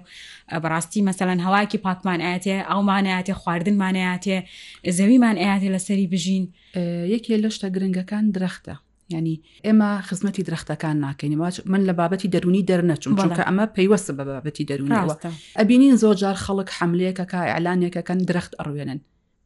بەڕاستی 0.64 1.02
مەمثلەن 1.08 1.40
هەواکی 1.46 1.78
پاکمانایاتێ 1.86 2.56
ئەومانایاتێ 2.72 3.34
خواردنمانایاتێ 3.42 4.38
زەویمان 4.98 5.38
ئااتێ 5.44 5.68
لەسەری 5.76 6.08
بژین 6.14 6.44
یەکێ 7.14 7.36
لەشتا 7.44 7.68
گرنگەکان 7.76 8.24
درەختە 8.36 8.76
ینی 9.14 9.36
ئێمە 9.68 9.90
خزمەتی 10.08 10.44
درختەکان 10.50 10.96
ناکەینەوە 11.06 11.48
من 11.72 11.82
لە 11.90 11.94
بابەتی 12.00 12.28
دەرونی 12.34 12.64
دەرنەچوم 12.70 13.14
چونکە 13.22 13.44
ئەمە 13.48 13.66
پێیوەسە 13.76 14.12
بە 14.18 14.24
بابەتی 14.32 14.66
دەرونەوە 14.70 15.16
ئەبینین 15.60 15.96
زۆرجار 16.02 16.36
خەڵک 16.46 16.70
حملەیەکەکە 16.78 17.40
ئەلانێکەکەن 17.54 18.20
درخت 18.30 18.52
ئەڕوێنن 18.60 19.00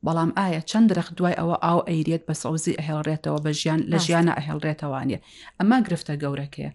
بەڵام 0.05 0.29
ئایا 0.39 0.61
چەند 0.69 0.87
درخت 0.91 1.11
دوای 1.17 1.35
ئەوە 1.39 1.55
ئاو 1.65 1.79
ئەیرێت 1.89 2.23
بە 2.27 2.33
سەوزی 2.43 2.73
ئەهێڵڕێتەوە 2.79 3.39
بە 3.45 3.51
ژیان 3.61 3.79
لە 3.91 3.97
ژیانە 4.05 4.33
ئەهێڵڕێتەوانێ 4.37 5.17
ئەمە 5.59 5.77
گرفتە 5.85 6.13
گەورەکەیە 6.23 6.71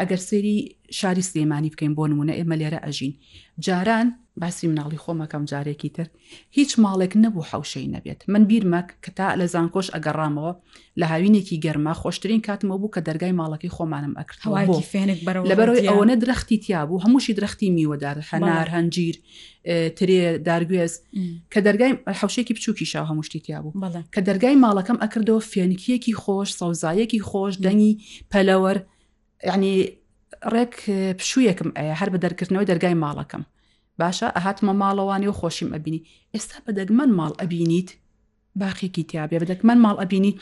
ئەگەر 0.00 0.20
سێری 0.28 0.58
شاری 0.98 1.26
سلێمانی 1.30 1.70
بکەین 1.72 1.92
بۆ 1.98 2.04
نمونە 2.10 2.34
ئێمە 2.38 2.56
لێرە 2.60 2.78
ئەژین 2.86 3.12
جاران 3.64 4.06
باسی 4.36 4.66
مناڵی 4.74 4.96
خۆمەکەم 5.04 5.42
جارێکی 5.50 5.90
تر 5.96 6.06
هیچ 6.58 6.70
ماڵێک 6.82 7.12
نەبوو 7.24 7.44
حوشەی 7.50 7.88
نەبێت 7.94 8.20
من 8.32 8.42
بیرمەک 8.50 8.88
کە 9.04 9.10
تا 9.16 9.26
لە 9.40 9.44
زانکۆش 9.54 9.88
ئەگەڕامەوە 9.94 10.52
لە 11.00 11.04
هاوینێکی 11.12 11.60
گەرما 11.64 11.92
خۆشترین 12.00 12.40
کاتمە 12.46 12.76
بوو 12.80 12.90
کە 12.96 13.00
دەرگای 13.08 13.34
ماڵەکەی 13.40 13.72
خۆمانم 13.76 14.14
ئەکرد 14.18 14.40
لەبەرەوەی 15.50 15.86
ئەوەنە 15.90 16.14
درختی 16.22 16.58
تیابوو 16.64 17.02
هەمووشی 17.04 17.34
درختی 17.38 17.68
میوەدار 17.76 18.16
هەنار 18.30 18.68
هەنجیر 18.76 19.16
ترێ 19.98 20.18
دارگوێز 20.48 20.92
کە 21.52 21.58
دەرگای 21.66 21.92
حوشێکی 22.20 22.54
بچووکی 22.56 22.86
شاو 22.92 23.06
هەمووشتی 23.10 23.40
تیابوو 23.46 23.72
کە 24.16 24.20
دەرگای 24.28 24.56
ماڵەکەم 24.64 24.98
ئەکردەوە 25.02 25.42
فێنکیەکی 25.52 26.14
خۆش 26.22 26.48
سەوزایەکی 26.60 27.20
خۆش 27.30 27.54
دەنگی 27.66 27.92
پەلەوەر 28.32 28.76
ینی 29.52 29.76
ڕێک 30.54 30.72
پشوویەکم 31.18 31.68
ئەیە 31.78 31.94
هەر 32.00 32.08
بە 32.14 32.18
دەرکردنەوەی 32.24 32.68
دەرگای 32.70 32.98
ماڵەکەم 33.04 33.42
باشە 34.00 34.28
ئەهاتمە 34.36 34.72
ماڵەوانی 34.82 35.28
و 35.30 35.36
خۆشیم 35.40 35.68
ئەبینی 35.74 36.00
ئێستا 36.34 36.58
بەدەگمەن 36.66 37.10
ماڵ 37.18 37.32
ئەبینیت 37.40 37.88
باخێکی 38.60 39.02
تیاابێ 39.10 39.36
بەدەکمەن 39.42 39.78
ماڵ 39.84 39.96
ئەبینی 40.02 40.32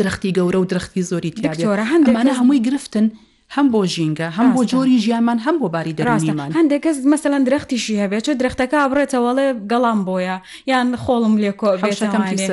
درختی 0.00 0.30
گەورە 0.36 0.58
و 0.60 0.68
درختی 0.72 1.02
زۆری 1.10 1.34
تیاۆرە 1.38 1.84
هەندێکمانە 1.92 2.32
هەمووی 2.38 2.64
گرفتن 2.66 3.06
هەم 3.54 3.66
بۆ 3.72 3.80
ژینگە 3.94 4.28
هەم 4.38 4.48
بۆ 4.54 4.60
جۆری 4.72 4.98
ژیانمان 5.04 5.38
هەم 5.46 5.56
بۆ 5.60 5.68
باری 5.74 5.94
دەڕاستمان 5.98 6.48
هەندێکەس 6.58 6.96
مەسەەن 7.12 7.42
درختیشی 7.48 7.94
هەبێت 8.02 8.22
چ 8.26 8.28
درختەکە 8.42 8.76
ئابرێتەوەڵێ 8.82 9.46
گەڵام 9.70 10.00
بۆیە 10.08 10.36
یان 10.72 10.86
خۆڵم 11.02 11.34
لێ 11.42 11.52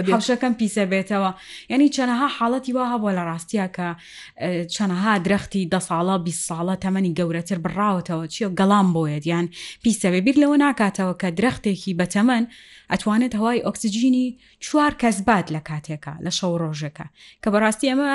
کۆشەکەم 0.10 0.54
پیسە 0.60 0.86
بێتەوە 0.92 1.32
یعنی 1.72 1.88
چەنەها 1.96 2.28
حاڵەتی 2.38 2.72
وا 2.76 2.84
هەبووە 2.94 3.12
لە 3.18 3.24
ڕاستیە 3.30 3.68
کە 3.76 3.88
چەنەها 4.76 5.14
درختی 5.26 5.70
دە 5.74 5.80
ساڵە 5.90 6.16
بی 6.26 6.34
ساڵە 6.48 6.76
تەمەنی 6.84 7.16
گەورەتر 7.20 7.58
بڕاوتەوە 7.66 8.26
چیە 8.34 8.50
گەڵام 8.60 8.88
بۆیە 8.96 9.18
یان 9.32 9.46
پیسەوێ 9.84 10.20
بیر 10.26 10.36
لەوە 10.44 10.56
ناکاتەوە 10.66 11.14
کە 11.22 11.30
درختێکی 11.42 11.92
بەتەمەن 12.00 12.44
ئەتوانێت 12.94 13.34
هەوای 13.40 13.64
ئۆکسسیجینی 13.66 14.26
چوار 14.66 14.92
کەسبات 15.02 15.46
لە 15.56 15.62
کاتێکە 15.70 16.14
لە 16.26 16.32
شەو 16.38 16.52
ڕۆژەکە 16.62 17.06
کە 17.42 17.48
بەڕاستی 17.54 17.90
ئەمە 17.92 18.10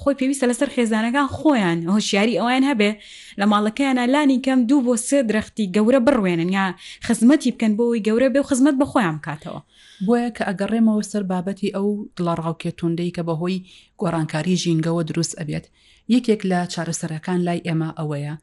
خۆی 0.00 0.18
پێویستە 0.20 0.46
لەسەر 0.50 0.68
خێزانەکان 0.74 1.26
خۆیان 1.38 1.78
هۆشیاری 1.94 2.38
ئەویان 2.40 2.64
هەبێ 2.70 2.90
لە 3.40 3.44
ماڵەکەیانە 3.52 4.04
لانی 4.14 4.42
کەم 4.46 4.58
دوو 4.68 4.84
بۆ 4.86 4.94
سێ 5.08 5.18
درختی 5.28 5.70
گەورە 5.74 6.00
بڕوێنن 6.06 6.50
یا 6.58 6.64
خزمەتی 7.06 7.52
بکەن 7.54 7.72
بۆەوەی 7.78 8.04
گەورە 8.06 8.28
بێ 8.34 8.40
و 8.42 8.48
خزمەت 8.50 8.76
بە 8.80 8.86
خۆیان 8.92 9.16
بکاتەوە 9.18 9.60
بۆیە 10.06 10.28
کە 10.36 10.42
ئەگەڕێمەوە 10.48 11.02
سەر 11.10 11.22
بابەتی 11.30 11.72
ئەو 11.76 11.88
دڵڕاوکێتوندەی 12.16 13.14
کە 13.16 13.22
بەهۆی 13.28 13.58
گۆڕانکاری 14.00 14.58
ژینگەوە 14.62 15.02
دروست 15.10 15.34
ئەبێت 15.40 15.66
یەکێک 16.14 16.40
لە 16.50 16.60
چارەسەرەکان 16.72 17.38
لای 17.46 17.64
ئێمە 17.66 17.90
ئەوەیە 17.98 18.34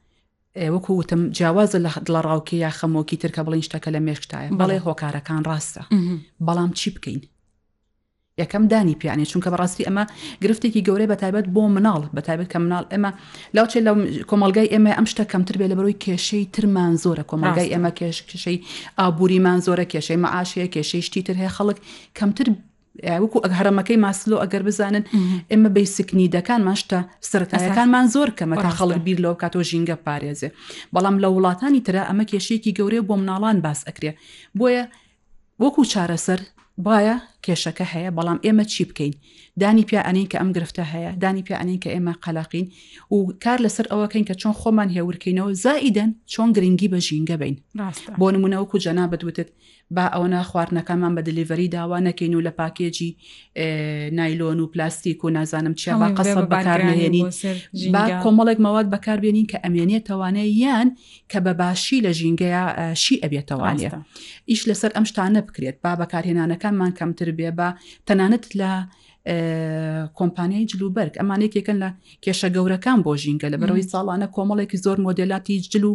وەکو 0.57 0.93
وتم 0.99 1.29
جیاوازە 1.29 1.79
لە 1.85 1.91
لە 2.13 2.21
ڕاوکی 2.27 2.53
یا 2.57 2.69
خەمۆکی 2.71 3.17
ترکە 3.23 3.41
بڵین 3.45 3.61
شتەکە 3.67 3.89
لە 3.95 3.99
مێشتایە 4.05 4.49
بەڵێ 4.59 4.77
هۆکارەکان 4.85 5.39
ڕاستە 5.49 5.81
بەڵام 6.45 6.69
چی 6.79 6.89
بکەین 6.95 7.21
یەکەم 8.39 8.63
دانی 8.71 8.95
پیانێ 9.01 9.25
چونکە 9.31 9.49
بەڕاستی 9.53 9.85
ئەمە 9.87 10.03
گرفتێکی 10.43 10.85
گەورەی 10.87 11.11
بەتایبەت 11.13 11.45
بۆ 11.55 11.61
مناڵ 11.75 12.01
بەتایبەت 12.17 12.47
کە 12.53 12.57
مناڵ 12.65 12.83
ئێمە 12.93 13.11
لاوچێت 13.55 13.83
لە 13.87 13.91
کۆمەلگای 14.29 14.69
ئێمە 14.73 14.91
ئەم 14.97 15.05
شتە 15.11 15.23
کەمتر 15.31 15.55
بێ 15.59 15.67
لە 15.71 15.75
بەرەوەی 15.77 16.01
کێشەی 16.05 16.45
ترمان 16.53 16.93
زۆرە 17.03 17.23
کۆمەلگای 17.31 17.69
ئێمە 17.73 17.91
کێشەی 17.99 18.57
ئابوووریمان 18.99 19.59
زۆرە 19.67 19.85
کێشەی 19.93 20.19
مەعاشەیە 20.23 20.67
کێشەی 20.73 21.03
شتی 21.07 21.21
تر 21.27 21.35
هەیە 21.41 21.51
خەڵک 21.57 21.77
کەمتر 22.17 22.47
وەکو 23.23 23.37
ئەگ 23.43 23.53
هەرەمەکەی 23.59 23.97
ماسلۆ 24.05 24.35
ئەگەر 24.43 24.61
بزانن 24.69 25.03
ئێمە 25.51 25.69
بەی 25.75 25.87
سکنیدەکان 25.97 26.61
ماشتە 26.69 26.97
سەرەکانمان 27.29 28.05
زۆر 28.15 28.29
کەمە 28.37 28.55
تا 28.63 28.69
خەڵک 28.79 28.99
بیر 29.05 29.17
لەو 29.23 29.33
کاتۆ 29.41 29.59
ژینگە 29.69 29.97
پارێزێ 30.05 30.49
بەڵام 30.95 31.15
لە 31.23 31.27
وڵاتانی 31.35 31.83
تررا 31.87 32.03
ئەمە 32.09 32.23
کێشەیەکی 32.31 32.75
گەورەیە 32.77 33.01
بۆ 33.07 33.13
مناڵان 33.21 33.57
باس 33.65 33.79
ئەکرێ 33.87 34.11
بۆیە 34.59 34.83
وەکو 35.63 35.81
چارەسەر 35.91 36.39
باە 36.85 37.15
کێشەکە 37.45 37.85
هەیە 37.93 38.09
بەڵام 38.17 38.39
ئێمە 38.45 38.63
چی 38.71 38.83
بکەین 38.89 39.13
دانی 39.59 39.83
پیانەی 39.91 40.27
کە 40.31 40.37
ئەم 40.41 40.51
گرفتە 40.57 40.83
هەیە 40.93 41.11
دانی 41.23 41.43
پیانەی 41.47 41.79
کە 41.83 41.89
ئێمە 41.95 42.13
قەلاقین 42.23 42.65
و 43.11 43.15
کار 43.43 43.57
لەسەر 43.65 43.85
ئەوەکەین 43.91 44.25
کە 44.29 44.33
چۆن 44.41 44.53
خۆمان 44.61 44.89
هێورکەینەوە 44.95 45.51
زائیدەن 45.63 46.11
چۆن 46.33 46.49
گرنگی 46.55 46.87
بە 46.93 46.99
ژینگە 47.07 47.37
بین 47.41 47.55
بۆ 48.19 48.27
نمونەوە 48.35 48.75
و 48.75 48.77
جەنا 48.85 49.05
بدوتت 49.13 49.49
با 49.91 50.05
ئەوەنا 50.13 50.41
خواردنەکانمان 50.51 51.11
بە 51.17 51.21
دلیڤری 51.27 51.67
داوا 51.75 51.99
نەکەین 52.07 52.33
و 52.35 52.41
لە 52.47 52.51
پاکێجی 52.59 53.07
نایلۆن 54.17 54.59
و 54.61 54.67
پلاستیک 54.73 55.25
و 55.25 55.29
نازانم 55.29 55.73
چیا 55.73 55.95
قسە 56.17 56.39
بەکارێنین 56.51 57.29
با 57.95 58.03
کۆمەڵێک 58.23 58.59
مەواد 58.65 58.87
بەکاربیێنین 58.93 59.47
کە 59.51 59.57
ئەمێنێت 59.65 60.03
توانەیە 60.09 60.47
یان 60.63 60.87
کە 61.31 61.35
بە 61.45 61.53
باشی 61.61 61.99
لە 62.05 62.11
ژینگەیە 62.19 62.63
شی 63.03 63.15
ئەبێتەوانە 63.23 63.89
ئیش 64.49 64.61
لەسەر 64.69 64.91
ئەم 64.95 65.03
شتانە 65.09 65.41
بکرێت 65.47 65.75
با 65.83 65.91
بەکارهێنانەکانمان 66.01 66.91
کەمتر 66.99 67.29
بێ 67.39 67.51
بە 67.59 67.69
تەنانەت 68.07 68.45
لە 68.59 68.71
کۆمپانیای 70.15 70.65
جلوبەرگ 70.71 71.11
ئەمان 71.19 71.41
یەکێکن 71.47 71.77
لە 71.83 71.89
کێشە 72.23 72.49
گەورەکان 72.55 72.97
بۆ 73.05 73.11
ژینگە 73.21 73.47
لە 73.53 73.57
بەرەوەی 73.61 73.85
ساڵانە 73.93 74.27
کۆمەڵێکی 74.35 74.77
زۆر 74.85 74.97
مۆدللاتی 75.05 75.55
جلو 75.73 75.91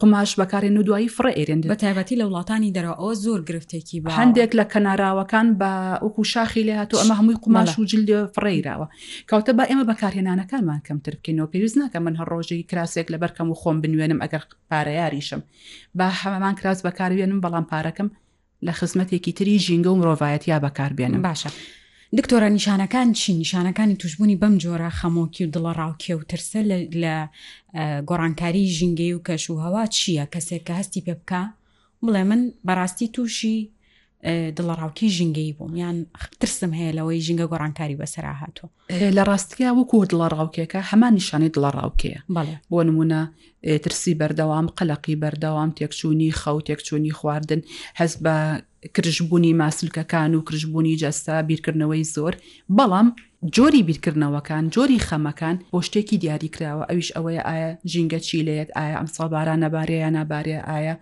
قماش 0.00 0.30
بەکارێن 0.40 0.76
و 0.78 0.82
دوایی 0.88 1.08
فڕێرن 1.16 1.60
بە 1.72 1.76
تایبەتی 1.82 2.16
لە 2.20 2.24
وڵاتانی 2.28 2.70
دەرەوە 2.76 3.10
زۆر 3.24 3.40
گرفتێکی 3.48 3.98
بە 4.04 4.10
هەندێک 4.20 4.50
لە 4.58 4.64
کەناراوەکان 4.72 5.46
بە 5.60 5.72
وەکو 6.06 6.22
شاخی 6.32 6.62
لە 6.68 6.74
هاتو 6.80 6.96
ئەمە 7.02 7.14
هەمووی 7.18 7.38
قماش 7.44 7.70
و 7.78 7.84
جل 7.90 8.04
فڕێراوە 8.34 8.86
کەوتە 9.30 9.52
بە 9.58 9.64
ئێمە 9.70 9.84
بەکارهێنانەکانمان 9.90 10.80
کەمتر 10.86 11.14
بکەینەوە 11.18 11.50
پێویست 11.52 11.76
ناکە 11.82 11.98
من 12.06 12.14
هەڕۆژی 12.20 12.64
کراسێک 12.70 13.06
لە 13.12 13.18
بەرکەم 13.22 13.48
و 13.52 13.58
خۆم 13.60 13.76
بنوێنم 13.82 14.18
ئەگەر 14.24 14.42
پارەیاریشم 14.70 15.42
با 15.98 16.06
هەمان 16.22 16.54
کراس 16.60 16.78
بەکارێنم 16.86 17.38
بەڵام 17.44 17.66
پارەکەم 17.72 18.08
لە 18.66 18.72
خزمەتێکی 18.78 19.32
تری 19.38 19.54
ژینگە 19.66 19.88
و 19.92 19.98
مرۆڤایەتیا 20.00 20.56
بەکاربێنم 20.66 21.22
باشە. 21.28 21.50
دکتۆرە 22.18 22.48
نیشانەکان 22.58 23.12
چی 23.12 23.42
نیشانەکانی 23.44 23.96
توشببوونی 23.98 24.38
بەم 24.42 24.60
جۆرە 24.62 24.90
خەمۆکی 25.00 25.40
و 25.42 25.50
دڵە 25.56 25.72
ڕاوکێ 25.78 26.10
و 26.16 26.20
ترسە 26.32 26.60
لە 27.02 27.14
گۆڕانکاری 28.08 28.64
ژینگەی 28.76 29.12
و 29.12 29.20
کەش 29.28 29.44
و 29.50 29.60
هەوا 29.64 29.84
چییە 29.96 30.24
کەسێک 30.34 30.62
کە 30.66 30.72
هەستی 30.80 31.00
پێ 31.06 31.14
بکە 31.20 31.42
بڵێ 32.06 32.22
من 32.30 32.40
بەڕاستی 32.66 33.08
تووشی 33.14 33.58
دڵڕاوکی 34.56 35.06
ژینگەی 35.16 35.52
بووم 35.58 35.76
یان 35.76 36.06
ترسم 36.40 36.72
هەیە 36.78 36.94
لەوەی 36.96 37.20
ژینگە 37.26 37.46
گۆڕانکاری 37.52 37.96
بەسرا 38.00 38.32
هاتۆ 38.42 38.64
لە 39.16 39.22
ڕاستیە 39.28 39.70
وەکو 39.78 40.04
دڵڕاوکێکە 40.10 40.78
هەمان 40.90 41.12
نیشانەی 41.18 41.52
دڵڕاوکەیە 41.56 42.20
بۆ 42.72 42.80
نمونە 42.88 43.20
ترسی 43.84 44.14
بەردەوام 44.20 44.66
قەلقی 44.78 45.16
بەردەوام 45.22 45.70
تێکچوونی 45.78 46.30
خەو 46.40 46.58
تێکچوونی 46.66 47.12
خواردن 47.18 47.60
هەست 48.00 48.18
بە 48.24 48.34
کرژبوونی 48.92 49.52
ماسلکەکان 49.60 50.34
و 50.34 50.40
کرژبوونی 50.48 50.98
جەستا 50.98 51.42
بیرکردنەوەی 51.48 52.04
زۆر 52.14 52.34
بەڵام 52.78 53.06
جۆری 53.56 53.82
بیرکردنەوەکان 53.88 54.64
جۆری 54.74 54.98
خەمەکان 55.08 55.56
بۆ 55.74 55.78
شتێکی 55.86 56.16
دیاری 56.22 56.48
کراوە 56.54 56.84
ئەویش 56.90 57.08
ئەوەیە 57.16 57.42
ئایا 57.48 57.70
ژینگە 57.92 58.18
چی 58.26 58.38
لێت 58.46 58.70
ئایا 58.76 58.94
ئەمساڵ 59.00 59.28
باران 59.34 59.58
نەبارەیە 59.64 60.08
نابارێ 60.16 60.58
ئایا 60.68 60.94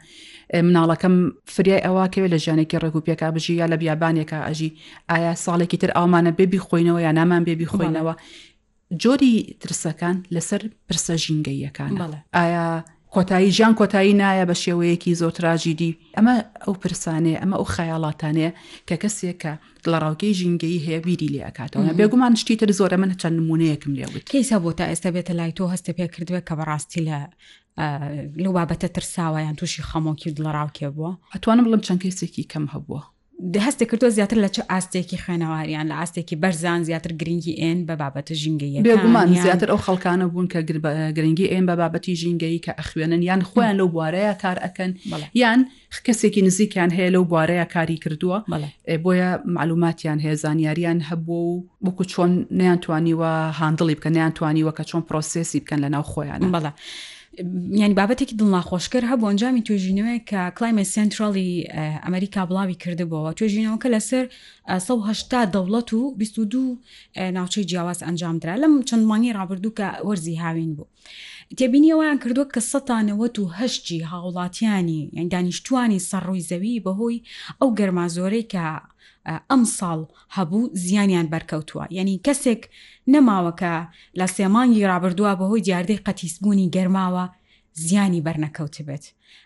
مناڵەکەم 0.68 1.14
فریای 1.54 1.82
ئەوە 1.86 2.04
کەوێت 2.14 2.30
لە 2.34 2.38
ژیانێکی 2.44 2.78
ڕێگوپێکا 2.82 3.28
بژی 3.34 3.54
یا 3.60 3.66
لە 3.72 3.76
بیابانێکە 3.82 4.38
ئەژی 4.46 4.70
ئایا 5.10 5.32
ساڵێکی 5.44 5.76
تر 5.82 5.90
ئەومانە 5.98 6.32
بێبی 6.38 6.60
خۆینەوە 6.66 7.00
یا 7.06 7.12
نامان 7.18 7.42
بێبی 7.46 7.66
خۆینەوە 7.74 8.14
جۆری 9.02 9.34
ترسەکان 9.62 10.16
لەسەر 10.34 10.62
پرسە 10.88 11.14
ژینگەیەکان 11.24 11.90
ئایا 12.38 12.66
کۆتایی 13.14 13.50
ژیان 13.56 13.72
کۆتایی 13.80 14.12
نایە 14.22 14.44
بە 14.50 14.56
شێوەیەکی 14.64 15.16
زۆر 15.20 15.32
تراژیدی 15.38 15.96
ئەمە 16.16 16.34
ئەو 16.64 16.74
پرسانەیە 16.82 17.38
ئەمە 17.42 17.56
ئەو 17.58 17.66
خەیاڵاتانەیە 17.74 18.50
کە 18.88 18.96
کەسێک 19.02 19.36
کە 19.42 19.52
لە 19.92 19.96
ڕاوگەی 20.02 20.36
ژینگەی 20.38 20.78
هەیە 20.86 21.00
بیری 21.06 21.32
لێ 21.34 21.40
ئەکاتەوە 21.46 21.96
بێگومان 22.00 22.32
شتی 22.42 22.56
تر 22.60 22.70
زۆرە 22.78 22.96
من 23.02 23.10
چەند 23.20 23.36
نمونەیەکم 23.40 23.92
لێوت 23.98 24.24
کەیسا 24.32 24.56
بۆ 24.64 24.70
تا 24.78 24.84
ئێستا 24.90 25.08
بێتە 25.14 25.32
لای 25.38 25.52
تۆ 25.58 25.64
هەستە 25.74 25.90
پێ 25.96 26.06
کردوێ 26.14 26.40
کە 26.48 26.54
بەڕاستی 26.58 27.00
لە 27.08 27.18
لەو 28.42 28.52
بابەتە 28.56 28.88
ترساوایان 28.94 29.56
تووشی 29.58 29.86
خەمۆکی 29.88 30.34
دڵرااوکێ 30.36 30.88
بووە 30.96 31.12
ئەتوانم 31.32 31.64
بڵم 31.66 31.82
چەند 31.86 32.00
کەسێکی 32.04 32.42
کەم 32.52 32.64
هەبووە 32.74 33.02
هەستێک 33.66 33.88
کردووە 33.92 34.10
زیاتر 34.18 34.38
لە 34.44 34.48
چه 34.56 34.62
ئاستێکی 34.70 35.18
خوێنەواریان 35.24 35.86
لە 35.90 35.94
ئاستێکی 36.00 36.36
بەرزان 36.42 36.80
زیاتر 36.88 37.12
گرنگی 37.20 37.54
ئێن 37.60 37.78
بە 37.88 37.94
بابەتە 38.02 38.32
ژینگەی 38.42 38.82
بێگومان 38.84 39.26
زیاتر 39.46 39.68
ئەو 39.72 39.80
خەڵکانە 39.86 40.24
بوون 40.30 40.46
کە 40.52 40.58
گرنگی 41.16 41.46
ئێن 41.52 41.64
بە 41.68 41.74
بابەتی 41.82 42.12
ژینگەی 42.22 42.58
کە 42.64 42.72
ئەخوێنن 42.78 43.22
یان 43.28 43.40
خۆیان 43.50 43.76
لەو 43.80 43.88
بوارەیە 43.94 44.34
کار 44.42 44.56
ئەەکەن 44.64 44.90
یان 45.42 45.60
کەسێکی 46.06 46.42
نزیکیان 46.46 46.90
هەیە 46.96 47.10
لەو 47.14 47.24
بوارەیە 47.30 47.66
کاری 47.74 47.96
کردووە 48.04 48.38
بۆیە 49.04 49.30
معلوماتیان 49.56 50.18
هەیە 50.24 50.34
زانیاریان 50.42 50.98
هەبوو 51.08 51.40
و 51.52 51.62
بکو 51.84 52.04
چۆن 52.12 52.30
نیان 52.60 52.78
توانیوە 52.84 53.30
هاندڵی 53.58 53.94
بکە 53.98 54.10
نیان 54.16 54.32
توانیوە 54.38 54.72
کە 54.78 54.84
چۆن 54.90 55.02
پرۆسێسی 55.08 55.58
بکەن 55.62 55.80
لە 55.84 55.88
ناو 55.94 56.04
خۆیان 56.12 56.40
بەڵە. 56.54 56.72
ینی 57.82 57.94
بابەتێکی 58.00 58.34
دڵ 58.40 58.48
ناخۆشکر 58.56 59.02
هەبوو 59.10 59.28
ئەنجامی 59.30 59.64
توێژینەوەی 59.66 60.20
کە 60.30 60.40
کلایمە 60.56 60.84
سنترالی 60.94 61.50
ئەمریکا 62.04 62.42
بڵاوی 62.48 62.80
کردبەوە 62.82 63.30
توێژینەوەکە 63.38 63.88
لەسەر 63.94 64.24
1970 64.76 65.52
دەوڵەت 65.54 65.88
و 65.98 66.00
22 66.20 66.62
ناوچەی 67.36 67.64
جیاواز 67.70 67.98
ئەنجامدرا 68.06 68.54
لەم 68.62 68.72
چەندمانی 68.88 69.32
ڕابردوو 69.38 69.76
کە 69.78 69.86
وەرزی 70.08 70.36
هاوین 70.42 70.72
بوو. 70.76 70.86
تێبینیەوەیان 71.58 72.18
کردووە 72.22 72.46
کە 72.54 72.60
سەتانەوەت 72.72 73.34
و 73.38 73.44
هەشتی 73.58 73.98
هاوڵاتیانی 74.10 75.00
یان 75.16 75.28
دانیشتوانی 75.34 76.04
سەرڕووی 76.10 76.46
زەوی 76.50 76.82
بەهۆی 76.86 77.22
ئەو 77.60 77.70
گەرمازۆرەی 77.78 78.44
کە 78.52 78.64
ئەم 79.50 79.62
ساڵ 79.78 80.00
هەبوو 80.36 80.70
زیانیان 80.84 81.26
بەرکەوتووە 81.34 81.84
یعنی 81.96 82.14
کەسێک 82.26 82.62
نەماوەکە 83.12 83.74
لە 84.18 84.26
سێمانگی 84.36 84.86
رابرردووە 84.92 85.32
بەهۆی 85.40 85.64
دیاردەی 85.66 86.02
قەتیسبوونی 86.06 86.70
گەرماوە 86.76 87.24
زیانی 87.88 88.24
بەرنەکەوتبێت 88.26 89.04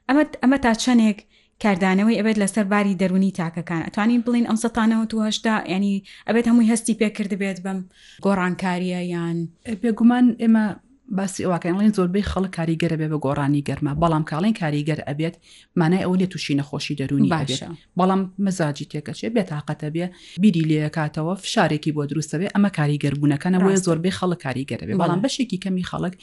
ئەمە 0.09 0.23
ئەمە 0.43 0.59
تا 0.65 0.73
چەندێک 0.83 1.19
کاردانەوەی 1.63 2.19
ئەبێت 2.21 2.37
لەسەر 2.43 2.65
باری 2.73 2.99
دەرونی 3.01 3.31
تاکەکان 3.39 3.83
ئەتوانین 3.87 4.25
بڵین 4.27 4.47
ئەم 4.49 4.59
سەتانەوە 4.65 5.07
تو 5.11 5.17
هەشتا 5.29 5.55
ینی 5.75 5.95
ئەبێت 6.29 6.47
هەمووی 6.51 6.71
هەستی 6.73 6.99
پێکرد 7.01 7.33
بێت 7.41 7.59
بەم 7.65 7.79
گۆڕانکاریە 8.25 9.01
یان 9.13 9.39
پێگومان 9.83 10.27
ئێمە 10.43 10.67
باسی 11.13 11.45
ئەوواکەڵین 11.47 11.93
زۆربەی 11.99 12.23
خەڵک 12.31 12.53
کاریگەرە 12.59 12.97
بێ 13.01 13.09
بە 13.13 13.17
گۆڕانی 13.25 13.63
گەرمە 13.69 13.93
بەڵام 14.03 14.25
کاڵین 14.31 14.55
کاریگەر 14.61 14.99
ئەبێت 15.09 15.35
مانای 15.77 16.03
ئەو 16.07 16.15
لێ 16.21 16.27
تووشی 16.27 16.55
نەخۆشی 16.59 16.95
دەرونی 17.01 17.29
باشە 17.33 17.67
بەڵام 17.99 18.21
مەزاجی 18.45 18.87
تێکەچێ 18.91 19.29
بێتاقەتە 19.37 19.89
بێ 19.95 20.07
بیری 20.43 20.63
لێکاتەوە 20.71 21.35
فشارێکی 21.45 21.91
بۆ 21.97 22.03
دروستەوێ 22.11 22.47
ئەمە 22.55 22.71
کاریگەربوونەکەنە 22.79 23.59
وە 23.65 23.73
زۆربەی 23.87 24.13
خەڵک 24.19 24.39
کاریگەرە 24.45 24.85
بێ 24.89 24.95
بەڵام 25.03 25.21
بەشێکی 25.25 25.59
کەمی 25.65 25.85
خەڵک 25.91 26.15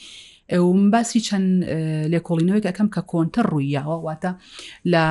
ئەوم 0.52 0.80
باسی 0.92 1.20
چەند 1.26 1.48
لێکۆڵینەوەی 2.12 2.64
ئەەکەم 2.68 2.88
کە 2.94 3.02
کۆنتەر 3.10 3.44
ڕوویەوە 3.52 3.96
واتە 4.06 4.32
لە 4.92 5.04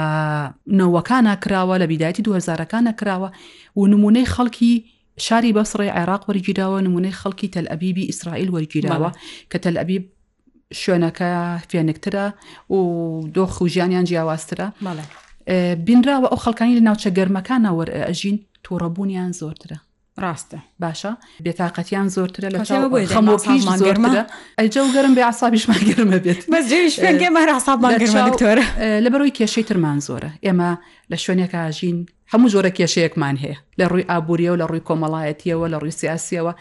نەوەکانە 0.79 1.33
کراوە 1.43 1.75
لە 1.81 1.85
بیداەتی 1.91 2.23
2000ەکانە 2.27 2.91
کراوە 2.99 3.29
و 3.77 3.81
نمونەی 3.91 4.27
خەڵکی 4.33 4.73
شاری 5.21 5.51
بەسڕێ 5.57 5.87
عێراق 5.97 6.23
وەرگیراوە 6.29 6.79
نمونەی 6.87 7.11
خەڵکی 7.21 7.49
تەلعبیبی 7.55 8.07
ئیسرائیل 8.09 8.49
وەرگیراوە 8.55 9.09
کە 9.51 9.57
تەلعبیب 9.65 10.03
شوێنەکە 10.81 11.31
فێنکترە 11.69 12.27
و 12.73 12.77
دۆخ 13.35 13.53
و 13.61 13.67
ژیانیان 13.73 14.05
جیاوازترە 14.09 14.67
بینراوە 15.85 16.27
ئەو 16.31 16.39
خەڵکانی 16.45 16.77
لە 16.77 16.81
ناوچە 16.87 17.09
گەرمەکانە 17.17 17.69
وەرئەژین 17.79 18.37
تووڕەبوونیان 18.63 19.31
زۆرترە 19.39 19.77
ڕاستە 20.21 20.57
باشە 20.83 21.11
بێتاقەتیان 21.45 22.07
زۆرترە 22.15 22.49
لە 22.53 22.57
خەمۆپیشمانگەرمە 23.13 24.11
ئەجە 24.59 24.79
و 24.85 24.89
گەرم 24.95 25.13
بێ 25.17 25.23
ئاسابیشمان 25.29 25.81
گەرممە 25.89 26.17
بێت 26.25 26.41
بەسێمە 26.53 27.41
ڕاستابمانگەرمەکتۆرە 27.51 28.65
لەبەرەوەی 29.05 29.33
کێشەی 29.37 29.65
ترمان 29.67 29.97
زۆرە 30.07 30.29
ئێمە 30.45 30.69
لە 31.11 31.17
شوێنێک 31.23 31.51
ئاژین 31.61 31.97
هەموو 32.33 32.51
جۆرە 32.53 32.71
کێشەیەکمان 32.77 33.35
هەیە 33.43 33.57
لە 33.79 33.85
ڕووی 33.91 34.05
ئابوووریە 34.11 34.51
و 34.53 34.59
لە 34.61 34.65
ڕووی 34.69 34.83
کۆمەڵایەتیەوە 34.87 35.65
لە 35.73 35.77
ڕووی 35.81 35.97
سیاسیەوە 36.01 36.53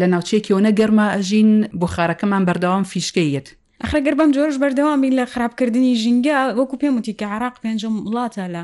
لە 0.00 0.06
ناوچەیەکیەوە 0.12 0.60
نەگەرمە 0.68 1.06
ئەژین 1.14 1.50
بخارەکەمان 1.80 2.42
بەردەوام 2.48 2.84
فیشکەیت 2.92 3.48
ئەخرەگەر 3.82 4.14
بەم 4.20 4.30
جۆرش 4.36 4.56
بەردەوامی 4.62 5.10
لە 5.18 5.24
خراپکردنی 5.32 5.94
ژینگە 6.02 6.36
وەکو 6.58 6.76
پێم 6.82 6.94
وتی 6.98 7.14
کە 7.20 7.26
عراق 7.34 7.54
پێنجم 7.64 7.94
وڵاتە 8.06 8.44
لە 8.54 8.62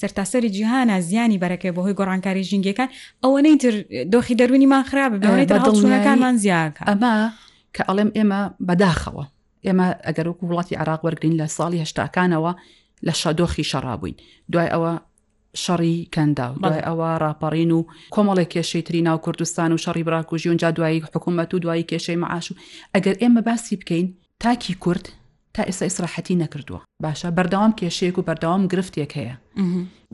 سەرتاسەری 0.00 0.50
جیهانە 0.56 0.96
زیانی 1.08 1.38
بەرەکەی 1.42 1.72
بۆ 1.76 1.80
هۆی 1.86 1.96
گۆڕانکاری 1.98 2.42
ژینگەکان 2.50 2.88
ئەوەنەی 3.24 3.56
تر 3.62 3.74
دۆخی 4.12 4.34
دەرونیمان 4.40 4.84
خراپ 4.90 5.10
بێت 5.22 5.50
دڵونەکانمان 5.66 6.34
زیاکە 6.44 6.82
ئەمە 6.90 7.12
کە 7.76 7.82
ئەڵێم 7.88 8.10
ئێمە 8.16 8.40
بەداخەوە 8.68 9.24
ئێمە 9.66 9.86
ئەگەر 10.06 10.26
وەکو 10.30 10.44
وڵاتی 10.50 10.74
عراق 10.82 11.00
وەرگین 11.06 11.34
لە 11.40 11.46
ساڵی 11.56 11.78
هشتاکانەوە 11.84 12.52
لە 13.06 13.12
شادۆخی 13.20 13.64
شەڕابووین 13.70 14.16
دوای 14.52 14.70
ئەوە 14.74 14.92
شەڕی 15.64 15.96
کەندا 16.14 16.46
دوای 16.62 16.82
ئەوە 16.88 17.08
راپەڕین 17.24 17.70
و 17.76 17.80
کۆمەڵی 18.14 18.46
کێشەی 18.52 18.82
تری 18.86 19.02
ناو 19.08 19.18
کوردستان 19.24 19.70
و 19.72 19.78
شەڕی 19.84 20.04
براکوژیونجا 20.08 20.68
دوایی 20.76 21.02
حکوومەت 21.06 21.50
و 21.54 21.58
دوایی 21.64 21.86
کێشەی 21.90 22.18
مەعاش 22.22 22.46
و 22.50 22.54
ئەگەر 22.94 23.16
ئێمە 23.22 23.42
باسی 23.48 23.76
بکەین 23.80 24.08
تاکی 24.40 24.74
کورد 24.74 25.08
تا 25.54 25.62
ئێستا 25.64 25.86
ئیسراحەتی 25.90 26.40
نەکردووە 26.44 26.80
باشە 27.04 27.30
بەردەوام 27.36 27.72
کێشەیەک 27.80 28.16
و 28.18 28.22
بەردەوام 28.28 28.62
گرفتێک 28.72 29.12
هەیە 29.18 29.36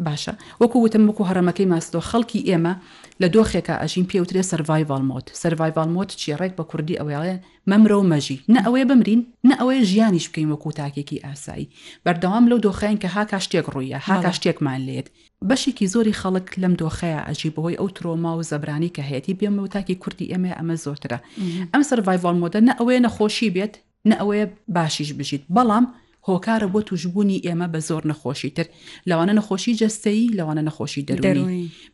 باشە 0.07 0.35
وەکو 0.61 0.76
وتم 0.85 1.05
وەکو 1.09 1.26
هەرمەکەی 1.31 1.69
ماستەوە 1.73 2.05
خەڵکی 2.11 2.47
ئێمە 2.49 2.75
لە 3.23 3.26
دۆخێکە 3.35 3.75
ئەژین 3.83 4.07
پێوترێ 4.11 4.43
سەرڤایڤالمۆت 4.50 5.26
سەرڤایڤالمۆت 5.43 6.11
چێڕێک 6.23 6.52
بە 6.59 6.64
کوردی 6.71 6.97
ئەوەیە 7.00 7.37
مەمرە 7.71 7.97
و 7.99 8.09
مەژی 8.12 8.38
نە 8.55 8.61
ئەوەیە 8.67 8.87
بمرین 8.91 9.21
نە 9.49 9.55
ئەوەیە 9.61 9.83
ژیانیش 9.91 10.26
بکەین 10.29 10.49
وەکو 10.52 10.71
تاکێکی 10.79 11.23
ئاسایی 11.25 11.71
بەردەوام 12.07 12.45
لەو 12.50 12.59
دۆخەیان 12.67 12.99
کە 13.02 13.09
هاکا 13.14 13.38
شتێک 13.45 13.67
ڕوویە 13.73 13.99
هاکا 14.09 14.33
شتێکمان 14.38 14.81
لێت 14.88 15.07
بەشێکی 15.49 15.87
زۆری 15.93 16.14
خەڵک 16.21 16.47
لەم 16.62 16.75
دۆخەیە 16.81 17.21
ئەژی 17.29 17.50
بەهۆی 17.55 17.79
ئەو 17.81 17.88
ترۆما 17.97 18.33
و 18.37 18.43
زەبرانی 18.50 18.91
کە 18.97 19.02
هەیەی 19.11 19.35
بێمە 19.41 19.61
و 19.62 19.73
تاکی 19.75 19.95
کوردی 20.02 20.31
ئێمە 20.33 20.50
ئەمە 20.59 20.76
زۆرترە 20.85 21.19
ئەم 21.73 21.83
سەرڤایڤالمۆدە 21.88 22.61
نە 22.69 22.73
ئەوەیە 22.79 23.00
نەخۆشی 23.07 23.50
بێت 23.57 23.75
نە 24.09 24.14
ئەوەیە 24.21 24.47
باشیش 24.76 25.11
بژیت 25.18 25.42
بەڵام 25.56 25.85
هۆکارە 26.28 26.68
بۆ 26.75 26.80
توشببوونی 26.88 27.42
ئێمە 27.47 27.66
بە 27.73 27.78
زۆر 27.88 28.02
نەخۆشی 28.11 28.50
تر 28.56 28.66
لەوانە 29.11 29.32
نەخۆشی 29.38 29.76
جستەی 29.80 30.32
لەوانە 30.38 30.62
نەخۆشی 30.68 31.06
دەروی 31.09 31.42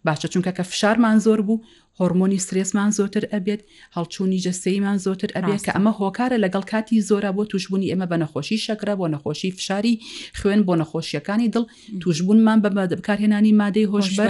باشە 0.06 0.28
چونکە 0.32 0.50
کە 0.58 0.62
فشارمان 0.70 1.16
زۆر 1.26 1.40
بوو 1.46 1.56
هۆرمۆنی 2.00 2.39
سرێسمان 2.49 2.91
زۆتر 2.99 3.25
ئەبێت 3.32 3.60
هەڵچوونی 3.97 4.43
جەسەیمان 4.47 4.97
زۆتر 5.06 5.30
ئەبێت 5.36 5.60
کە 5.67 5.73
ئەمە 5.76 5.93
هۆکارە 6.00 6.36
لەگەڵ 6.45 6.65
کاتی 6.73 7.02
زۆرە 7.10 7.30
بۆ 7.36 7.43
توشببوونی 7.50 7.91
ئێمە 7.93 8.06
بە 8.12 8.17
نەخۆشی 8.23 8.58
شەکرە 8.67 8.95
بۆ 9.00 9.06
نەخۆشی 9.15 9.50
فشاری 9.58 9.95
خوێن 10.39 10.62
بۆ 10.69 10.75
نەخۆشیەکانی 10.80 11.49
دڵ 11.54 11.65
توشببوونمان 12.02 12.58
بە 12.65 12.69
بکارهێنانی 13.00 13.52
مادەی 13.60 13.86
هۆشبەر 13.93 14.28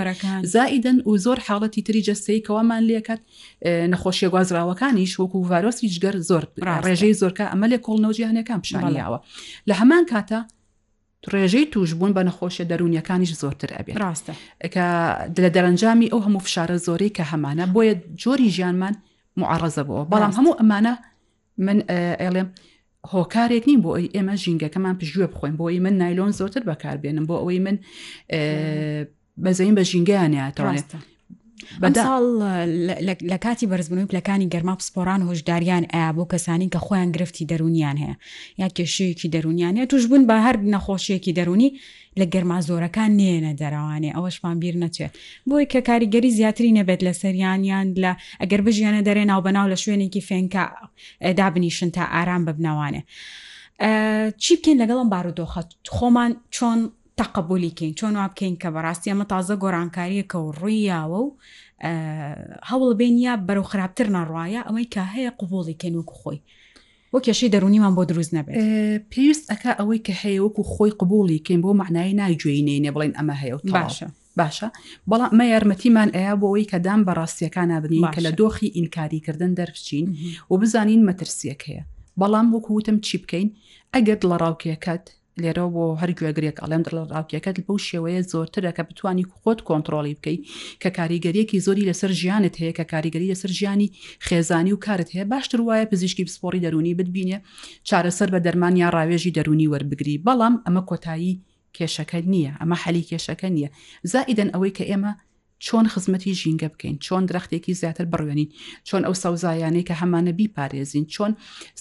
زائیدن 0.55 0.97
و 1.09 1.13
زۆر 1.25 1.39
حاڵەتی 1.47 1.83
تری 1.87 2.03
جەسەی 2.09 2.41
کەوامان 2.47 2.83
لێکات 2.91 3.21
نەخۆشیە 3.93 4.29
گوازراوەکانیش 4.33 5.13
وەکو 5.21 5.39
ڤایرۆسی 5.51 5.87
جگەر 5.95 6.15
زۆر 6.29 6.45
ڕێژەی 6.85 7.15
زۆرکە 7.21 7.45
ئەمە 7.53 7.67
لێ 7.73 7.79
کۆڵنەوەجییانەکان 7.87 8.59
پیشانیاوە 8.65 9.19
لە 9.69 9.75
هەمان 9.81 10.05
کاتە 10.13 10.41
ڕێژەی 11.33 11.67
توشبوون 11.73 12.13
بە 12.17 12.23
نەخۆشیە 12.29 12.65
دەرونیەکانیش 12.71 13.33
زۆرتر 13.43 13.71
ئەبێت 13.77 13.97
ڕاستە 14.03 14.35
کە 14.75 14.87
لە 15.43 15.49
دەرەنجامی 15.57 16.11
ئەو 16.13 16.21
هەموو 16.27 16.45
فشارە 16.47 16.77
زۆرەی 16.87 17.13
کە 17.17 17.25
هەمانە 17.33 17.65
بۆیە 17.75 17.95
جۆری 18.23 18.49
ژیانمان 18.57 18.95
معارەزە 19.41 19.83
بەوە 19.89 20.05
بەڵام 20.13 20.33
هەموو 20.39 20.59
ئەمانە 20.61 20.95
من 21.67 21.79
ئەڵێ 22.23 22.43
هۆکارێک 23.13 23.63
نیم 23.71 23.81
بۆ 23.85 23.89
ئەوی 23.97 24.13
ئێمە 24.17 24.35
ژینگەکەمان 24.43 24.95
پژوێ 25.01 25.27
بخۆین 25.33 25.55
بۆ 25.59 25.63
ئەوی 25.69 25.81
من 25.87 25.95
نایلۆن 26.03 26.33
زۆرتر 26.39 26.63
بەکاربێنم 26.69 27.25
بۆ 27.29 27.35
ئەوەی 27.43 27.61
من 27.67 27.77
بەزەین 29.45 29.75
بە 29.79 29.83
ژینگەیانیاتەوە 29.91 30.71
بەداڵ 31.83 32.25
لە 33.33 33.39
کاتی 33.45 33.67
بەرزبوونی 33.73 34.09
پلەکانی 34.13 34.49
گەرما 34.55 34.75
پسپۆران 34.81 35.21
هۆشداریان 35.29 35.85
ئایا 35.95 36.11
بۆ 36.17 36.25
کەسانی 36.33 36.69
کە 36.73 36.79
خۆیان 36.87 37.09
گرفتی 37.17 37.45
دەرونیان 37.51 37.97
هەیە 38.03 38.15
یا 38.61 38.69
کێشەیەکی 38.77 39.29
دەرونیان 39.35 39.73
هەیە 39.79 39.87
توش 39.93 40.05
بوون 40.11 40.23
بە 40.29 40.37
هەر 40.47 40.57
نەخۆشیەکی 40.75 41.33
دەرونی 41.39 41.71
لە 42.21 42.25
گەرما 42.33 42.59
زۆرەکان 42.69 43.11
نێنە 43.21 43.53
دەروانێ 43.61 44.11
ئەوەشمان 44.17 44.57
بیر 44.63 44.75
نەچێت 44.83 45.13
بۆی 45.49 45.67
کە 45.73 45.79
کاریگەری 45.89 46.31
زیاتری 46.39 46.77
نەبێت 46.79 47.01
لە 47.07 47.13
سەریانیان 47.21 47.87
لە 48.03 48.13
ئەگەر 48.43 48.61
بژیانە 48.67 49.03
دەرێ 49.09 49.25
ناو 49.31 49.41
بەناو 49.47 49.67
لە 49.73 49.77
شوێنێکی 49.85 50.21
فێنکە 50.29 50.63
دابنیشن 51.39 51.91
تا 51.97 52.03
ئارام 52.15 52.43
ببنەوانێ. 52.47 53.01
چی 54.43 54.53
بکەین 54.57 54.79
لەگەڵم 54.83 55.09
بارودۆخە 55.13 55.61
خۆمان 55.97 56.33
چۆن 56.55 56.81
تەقبولیکەین 57.19 57.93
چۆن 57.99 58.15
وا 58.21 58.27
بکەین 58.33 58.55
کە 58.63 58.69
بەڕاستی 58.75 59.11
ئەمە 59.11 59.27
تازە 59.33 59.55
گۆرانانکاریەکە 59.63 60.37
و 60.43 60.51
ڕوویاوە 60.59 61.21
و 61.27 61.37
هەوڵ 62.71 62.91
بینە 63.01 63.33
بەرەو 63.49 63.67
خراپتر 63.71 64.07
ناڕواایە 64.17 64.61
ئەمەی 64.67 64.87
کە 64.95 65.03
هەیە 65.15 65.31
قوبڵیکەن 65.41 65.95
وەکو 65.99 66.17
خۆی 66.23 66.41
وە 67.13 67.19
کێشەی 67.27 67.51
دەرونیمان 67.55 67.93
بۆ 67.97 68.03
دروست 68.11 68.33
نەبێت 68.37 68.57
پێویست 69.13 69.45
ئەکا 69.53 69.71
ئەوەی 69.81 70.01
کە 70.07 70.15
هەیە 70.23 70.41
وەکو 70.47 70.63
خۆی 70.73 70.93
قبولیکەین 71.01 71.61
بۆ 71.65 71.71
معنای 71.83 72.13
نایگوێینێنێ 72.21 72.91
بڵێن 72.97 73.13
ئەمە 73.19 73.35
هەیە 73.43 73.55
باشە 73.77 74.09
باشە 74.41 74.69
بەڵام 75.11 75.31
مە 75.39 75.45
یارمەتیمان 75.53 76.09
ئەیە 76.17 76.35
بۆەوەی 76.41 76.67
کە 76.71 76.79
دام 76.87 77.01
بە 77.07 77.13
ڕاستیەکان 77.19 77.69
نابنین 77.73 78.09
کە 78.15 78.21
لە 78.27 78.33
دۆخی 78.41 78.69
ئینکاریکردن 78.77 79.53
دەرفچین 79.59 80.07
و 80.51 80.55
بزانین 80.63 81.01
مەترسیەکەیە 81.09 81.83
بەڵام 82.21 82.47
وەکو 82.55 82.71
وتم 82.79 82.97
چی 83.07 83.17
بکەین 83.23 83.49
ئەگەت 83.95 84.21
لە 84.31 84.37
ڕاوکیەکەت 84.43 85.07
لێرە 85.43 85.67
بۆ 85.75 85.85
هەر 86.01 86.11
گوێگرێک 86.19 86.57
ئەڵێم 86.63 86.83
دڵڕاوکیەکەت 86.87 87.57
بەو 87.67 87.77
شێوەیە 87.89 88.21
زۆرترەکە 88.31 88.83
بتانی 88.89 89.29
خۆت 89.39 89.59
کۆنتترۆلی 89.69 90.17
بکەیت 90.19 90.41
کە 90.83 90.89
کاریگەریەکی 90.99 91.63
زۆری 91.67 91.89
لەسەر 91.91 92.11
ژیانت 92.21 92.55
هەیە 92.61 92.73
کە 92.79 92.85
کاریگەری 92.93 93.31
لەسەر 93.33 93.51
ژیانی 93.59 93.89
خێزانی 94.27 94.75
و 94.75 94.83
کارت 94.85 95.09
هەیە 95.15 95.25
باشتر 95.33 95.61
وایە 95.63 95.91
پزیشکی 95.93 96.27
پسپۆری 96.27 96.63
دەرونی 96.65 96.95
بتبینێ 96.99 97.39
چارەسەر 97.89 98.29
بە 98.35 98.41
دەرمانیا 98.47 98.89
ڕاوێژی 98.97 99.35
دەرونی 99.37 99.71
وەربگری 99.73 100.21
بەڵام 100.27 100.55
ئەمە 100.67 100.83
کۆتایی 100.89 101.39
کێشەکە 101.77 102.19
نییە 102.33 102.53
ئەمە 102.61 102.77
حەلی 102.83 103.09
کێشەکە 103.11 103.49
نییە 103.55 103.69
زائیدەن 104.13 104.49
ئەوەی 104.55 104.75
کە 104.79 104.85
ئێمە 104.91 105.13
چۆن 105.59 105.87
خزمەتی 105.89 106.35
ژینگە 106.41 106.69
بکەین 106.75 106.97
چۆن 107.07 107.23
درختێکی 107.31 107.73
زیاتر 107.83 108.05
بڕوێنین 108.13 108.49
چۆن 108.89 109.03
ئەو 109.07 109.15
سەوزایانەی 109.23 109.85
کە 109.89 109.95
هەمانە 110.01 110.33
بیپارێزین 110.39 111.05
چۆن 111.15 111.33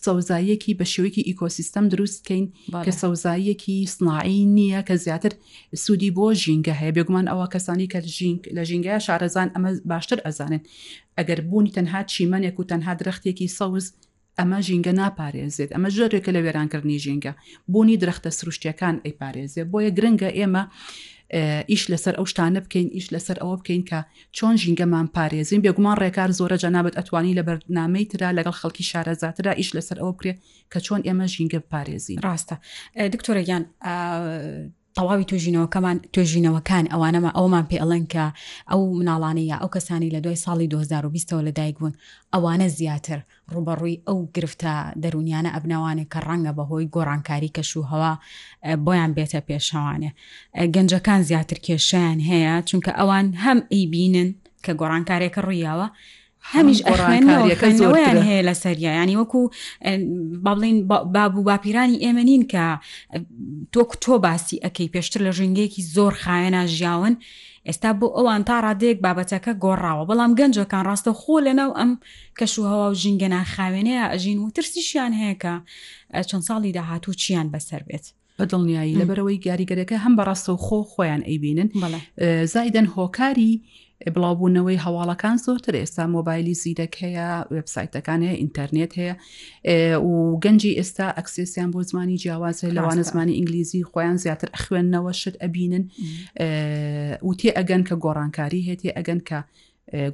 سەوزایەکی 0.05 0.77
بە 0.79 0.85
شێوەیەکی 0.93 1.27
ئیکۆسیستەم 1.29 1.85
دروستکەین 1.93 2.45
کە 2.85 2.91
سەوزایەکی 3.01 3.77
سناعی 3.95 4.39
نییە 4.55 4.81
کە 4.87 4.95
زیاتر 5.05 5.31
سوودی 5.83 6.11
بۆ 6.17 6.25
ژینگە 6.43 6.73
هەیە 6.79 6.91
بێگومان 6.97 7.25
ئەوە 7.31 7.47
کەسانی 7.53 7.87
کە 7.93 7.99
لە 8.55 8.63
ژینگەیە 8.69 8.99
شارەزان 9.05 9.47
ئەمە 9.55 9.71
باشتر 9.91 10.19
ئەزانن 10.25 10.61
ئەگەر 11.17 11.39
بوونی 11.49 11.71
تەنها 11.77 11.99
چیمەنێک 12.11 12.55
و 12.59 12.67
تەنها 12.71 12.93
درختێکی 12.99 13.47
سەوز 13.59 13.85
ئەمە 14.39 14.59
ژینگە 14.67 14.93
ناپارێزێت 15.01 15.69
ئەمە 15.75 15.89
ژێرێکە 15.95 16.31
لە 16.35 16.39
وێرانکردنی 16.45 17.01
ژینگە 17.05 17.33
بوونی 17.71 17.97
درختە 18.03 18.29
سروشتیەکان 18.39 18.95
ئەیپارێزێ 19.05 19.61
بۆیە 19.71 19.91
گرنگە 19.97 20.29
ئێمە 20.39 20.63
ئیش 21.71 21.83
لەسەر 21.91 22.13
ئەو 22.17 22.25
شتانە 22.31 22.59
بکەین 22.65 22.87
ئیش 22.95 23.07
لەسەر 23.13 23.37
ئەوە 23.43 23.55
بکەین 23.59 23.83
کە 23.89 23.99
چۆن 24.37 24.53
ژینگەمان 24.61 25.07
پارێزین 25.15 25.61
بێگومان 25.65 25.97
ڕێکار 26.03 26.29
زۆرە 26.39 26.57
جەنابەت 26.63 26.95
ئەتوانی 26.99 27.37
لە 27.39 27.43
بەرنامەی 27.47 28.09
تررا 28.11 28.29
لەگەڵ 28.39 28.55
خەڵکی 28.61 28.87
شارەزاترا 28.91 29.53
ئیش 29.59 29.69
لەسەر 29.77 29.97
ئەو 30.01 30.11
بکرێ 30.15 30.33
کە 30.71 30.79
چۆن 30.85 31.01
ئێمە 31.07 31.25
ژینگە 31.33 31.59
پارێزین 31.71 32.19
ڕاستە 32.25 32.55
دکتۆرە 33.13 33.41
یان 33.51 33.63
تەواوی 34.97 35.27
توژینەوەکەمان 35.31 35.97
توێژینەوەکان 36.13 36.85
ئەوانەمە 36.93 37.31
ئەومان 37.37 37.65
پێ 37.69 37.77
ئەڵەن 37.81 38.05
کە 38.13 38.25
ئەو 38.71 38.81
مناڵانەیە 38.99 39.55
ئەو 39.61 39.69
کەسانی 39.75 40.13
لە 40.15 40.19
دوای 40.23 40.41
ساڵی 40.45 40.67
2020ەوە 40.73 41.43
لەدایک 41.47 41.75
بوون 41.81 41.93
ئەوانە 42.33 42.67
زیاتر 42.77 43.19
ڕوبەڕووی 43.53 44.01
ئەو 44.07 44.19
گرفتە 44.35 44.73
دەرونیانە 45.03 45.49
ئەبناوانێک 45.55 46.09
کە 46.13 46.19
ڕەنگە 46.27 46.51
بەهۆی 46.57 46.89
گۆڕانکاری 46.95 47.53
کەشوهەوە 47.55 48.11
بۆیان 48.85 49.11
بێتە 49.17 49.39
پێشەوانێ 49.47 50.09
گەنجەکان 50.75 51.21
زیاتر 51.29 51.57
کێشیان 51.65 52.17
هەیە 52.29 52.53
چونکە 52.69 52.91
ئەوان 52.99 53.27
هەم 53.43 53.59
ئەیبینن 53.73 54.29
کە 54.65 54.71
گۆڕانکارێکە 54.79 55.39
ڕوویاوە 55.47 55.87
هەمیش 56.55 56.79
ئەڕانکاریەکە 56.87 57.67
زۆریان 57.81 58.17
هەیە 58.27 58.41
لە 58.49 58.53
سەریا 58.63 58.91
ینی 58.99 59.17
وەکو 59.21 59.39
باڵین 60.45 60.77
بابوو 61.15 61.43
باپیرانی 61.49 61.97
ئێمە 62.05 62.23
نین 62.29 62.43
کە 62.51 62.65
تۆ 63.73 63.81
تۆ 64.03 64.13
باسی 64.25 64.57
ئەەکەی 64.63 64.89
پێشتر 64.95 65.19
لە 65.27 65.31
ژنگێکی 65.39 65.81
زۆر 65.95 66.13
خایەنە 66.23 66.61
ژیاون 66.77 67.15
ئێستا 67.67 67.89
بۆ 67.99 68.07
ئەوان 68.17 68.41
تا 68.47 68.55
ڕادێک 68.65 68.97
بابەتەکە 69.05 69.53
گۆڕاوە 69.63 70.03
بەڵام 70.09 70.31
گەنجەکان 70.39 70.83
ڕاستە 70.89 71.11
خۆ 71.21 71.35
لەناو 71.47 71.71
ئەم 71.79 71.91
کەشوهوا 72.39 72.85
و 72.91 72.97
ژینگەنا 73.01 73.41
خاوێنەیە 73.53 74.03
ئەژین 74.11 74.37
و 74.41 74.51
ترسیشیان 74.55 75.13
هەیەکە 75.21 75.53
چەند 76.29 76.43
ساڵی 76.47 76.71
داهاتوو 76.77 77.13
چیان 77.21 77.47
بەسەر 77.53 77.81
بێت. 77.89 78.05
دڵنیایی 78.51 78.97
لەبەرەوەی 79.01 79.41
گاریگەرەکە 79.45 79.97
هەم 80.03 80.13
بەڕاستە 80.19 80.49
و 80.53 80.61
خۆ 80.65 80.77
خۆیان 80.93 81.21
ئەیبینن 81.29 81.69
زایدەن 82.53 82.87
هۆکاری 82.95 83.53
بڵاوبوونەوەی 84.15 84.79
هەواڵەکان 84.85 85.35
زۆرتر 85.45 85.73
ئێستا 85.81 86.03
مۆبایلی 86.15 86.55
زیرەک 86.61 86.93
هەیە 87.03 87.29
وبسایتەکان 87.55 88.19
هەیە 88.27 88.35
ئینتەرنێت 88.41 88.91
هەیە 88.99 89.13
و 90.09 90.13
گەنجی 90.43 90.71
ئێستا 90.79 91.07
ئەکسسیان 91.17 91.69
بۆ 91.73 91.79
زمانی 91.89 92.17
جیاوازە 92.23 92.67
لەوانە 92.77 93.03
زمانی 93.09 93.33
ئینگلیزی 93.37 93.81
خۆیان 93.89 94.17
زیاتر 94.23 94.49
خوێندنەوە 94.61 95.11
شت 95.21 95.35
ئەبینن 95.43 95.83
وتێ 97.29 97.49
ئەگەن 97.57 97.81
کە 97.87 97.95
گۆڕانکاری 98.03 98.61
هەیە 98.67 98.91
ئەگەن 98.97 99.21
کە 99.29 99.39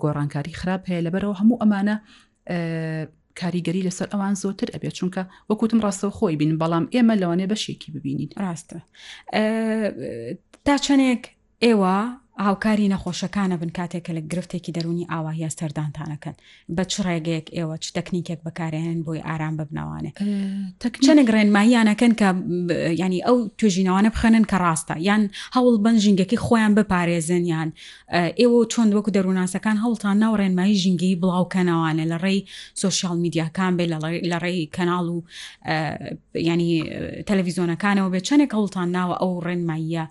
گۆڕانکاری 0.04 0.54
خراپ 0.60 0.82
هەیە 0.89 1.02
لەبەرەوە 1.06 1.36
هەموو 1.41 1.60
ئەمانە 1.62 1.96
کاریگەری 3.39 3.82
لەسەر 3.88 4.08
ئەوان 4.13 4.34
زۆتر 4.43 4.67
ئەبێ 4.76 4.89
چونکە 4.98 5.22
وەکوتم 5.50 5.80
ڕاستەوە 5.86 6.13
خۆی 6.17 6.36
بین 6.39 6.52
بەڵام 6.62 6.86
ئێمە 6.96 7.15
لەوانێ 7.22 7.46
بەشێکی 7.52 7.89
ببینین 7.96 8.30
ڕاستە 8.43 8.80
تا 10.65 10.76
چەندێک 10.86 11.24
ئێوە 11.65 11.98
هاوکاری 12.39 12.89
نەخۆشەکانە 12.93 13.54
بن 13.62 13.69
کاتێکە 13.78 14.12
لە 14.17 14.22
گرفتێکی 14.34 14.72
دەرونی 14.78 15.08
ئاواهیا 15.12 15.50
سەردانتانەکەن 15.60 16.36
بە 16.76 16.84
چ 16.91 17.02
ڕێگەیەک 17.08 17.48
ئێوە 17.58 17.76
چ 17.80 17.86
تەکنیکێک 17.98 18.39
بەکارێنن 18.46 19.00
بۆی 19.06 19.22
ئارام 19.28 19.56
ببنەوانێ 19.60 20.12
چەنێک 21.06 21.30
ڕێنماییانەکەن 21.36 22.13
کە 22.19 22.30
ینی 23.06 23.19
ئەو 23.28 23.38
توێژینەوانە 23.58 24.10
بخەنن 24.15 24.43
کە 24.52 24.58
ڕاستە 24.63 24.96
یان 25.10 25.22
هەوڵ 25.56 25.76
بن 25.86 25.96
ژینگەکی 26.04 26.38
خۆیان 26.46 26.72
بپارێزن 26.78 27.43
یان 27.54 27.69
ئێوە 28.39 28.60
چۆن 28.74 28.89
وەکو 28.96 29.10
دەروناسەکان 29.15 29.78
هەوڵتان 29.84 30.15
ناو 30.24 30.34
ڕێنمایی 30.41 30.80
ژینگەی 30.84 31.19
بڵاوکەنەوانە 31.22 32.04
لە 32.12 32.17
ڕێی 32.26 32.39
سوسیال 32.84 33.17
میدیاکان 33.24 33.72
بێ 33.78 33.86
لە 34.32 34.38
ڕێی 34.43 34.65
کەناڵ 34.76 35.06
و 35.15 35.17
ینی 36.52 36.74
تەلەڤیزۆنەکانەوە 37.28 38.10
بێ 38.13 38.19
چەنێک 38.28 38.52
هەوڵتان 38.56 38.88
ناوە 38.98 39.15
ئەو 39.22 39.34
ڕێنماییە. 39.48 40.06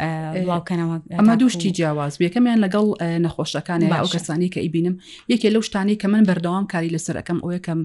ئەمە 0.00 1.34
دووشتی 1.40 1.70
جیاواز 1.76 2.16
یەکەمیان 2.22 2.58
لەگەڵ 2.66 2.86
نەخۆشەکانی 3.24 3.86
ئەو 3.96 4.08
کەسانی 4.12 4.48
کە 4.54 4.60
ئیبینم 4.66 4.96
یەکێ 5.32 5.48
لەو 5.54 5.62
شتانی 5.68 5.98
کە 6.02 6.06
من 6.12 6.22
بەردەوام 6.28 6.66
کاری 6.72 6.90
لەسەرەکەم 6.94 7.38
ئەو 7.42 7.52
یەکەم 7.58 7.80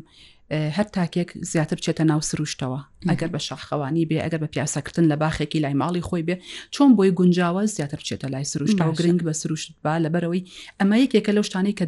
هەر 0.77 0.87
تاکێک 0.95 1.29
زیاتر 1.51 1.77
بچێتە 1.79 2.03
ناو 2.09 2.21
سروشتەوە 2.29 2.79
ئەگەر 3.09 3.29
بە 3.35 3.39
شاخەوانی 3.47 4.03
بێ 4.09 4.17
ئەگەر 4.25 4.39
بە 4.43 4.47
پیاسەکردن 4.53 5.05
لە 5.11 5.15
باخێکی 5.21 5.59
لای 5.63 5.75
ماڵی 5.81 6.03
خۆی 6.07 6.23
بێ 6.27 6.35
چۆن 6.73 6.91
بۆی 6.97 7.11
گونجاوە 7.19 7.63
زیاتر 7.75 7.99
بچێتە 8.01 8.27
لای 8.33 8.43
سروشتا 8.51 8.83
و 8.89 8.93
گرنگ 8.97 9.19
بە 9.27 9.31
سروشت 9.31 9.71
با 9.83 9.93
لەبەرەوەی 10.03 10.43
ئەمە 10.79 10.97
یەکێکە 11.03 11.31
لەو 11.37 11.43
شتانی 11.49 11.73
کە 11.79 11.85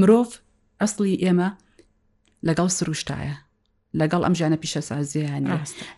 مرۆڤ 0.00 0.28
ئەسلی 0.80 1.16
ئێمە 1.24 1.48
لەگەڵ 2.48 2.66
سروشتایە 2.78 3.36
لەگەڵ 4.00 4.20
ئەم 4.26 4.34
ژیانە 4.38 4.56
پیشەسازیانی 4.64 5.50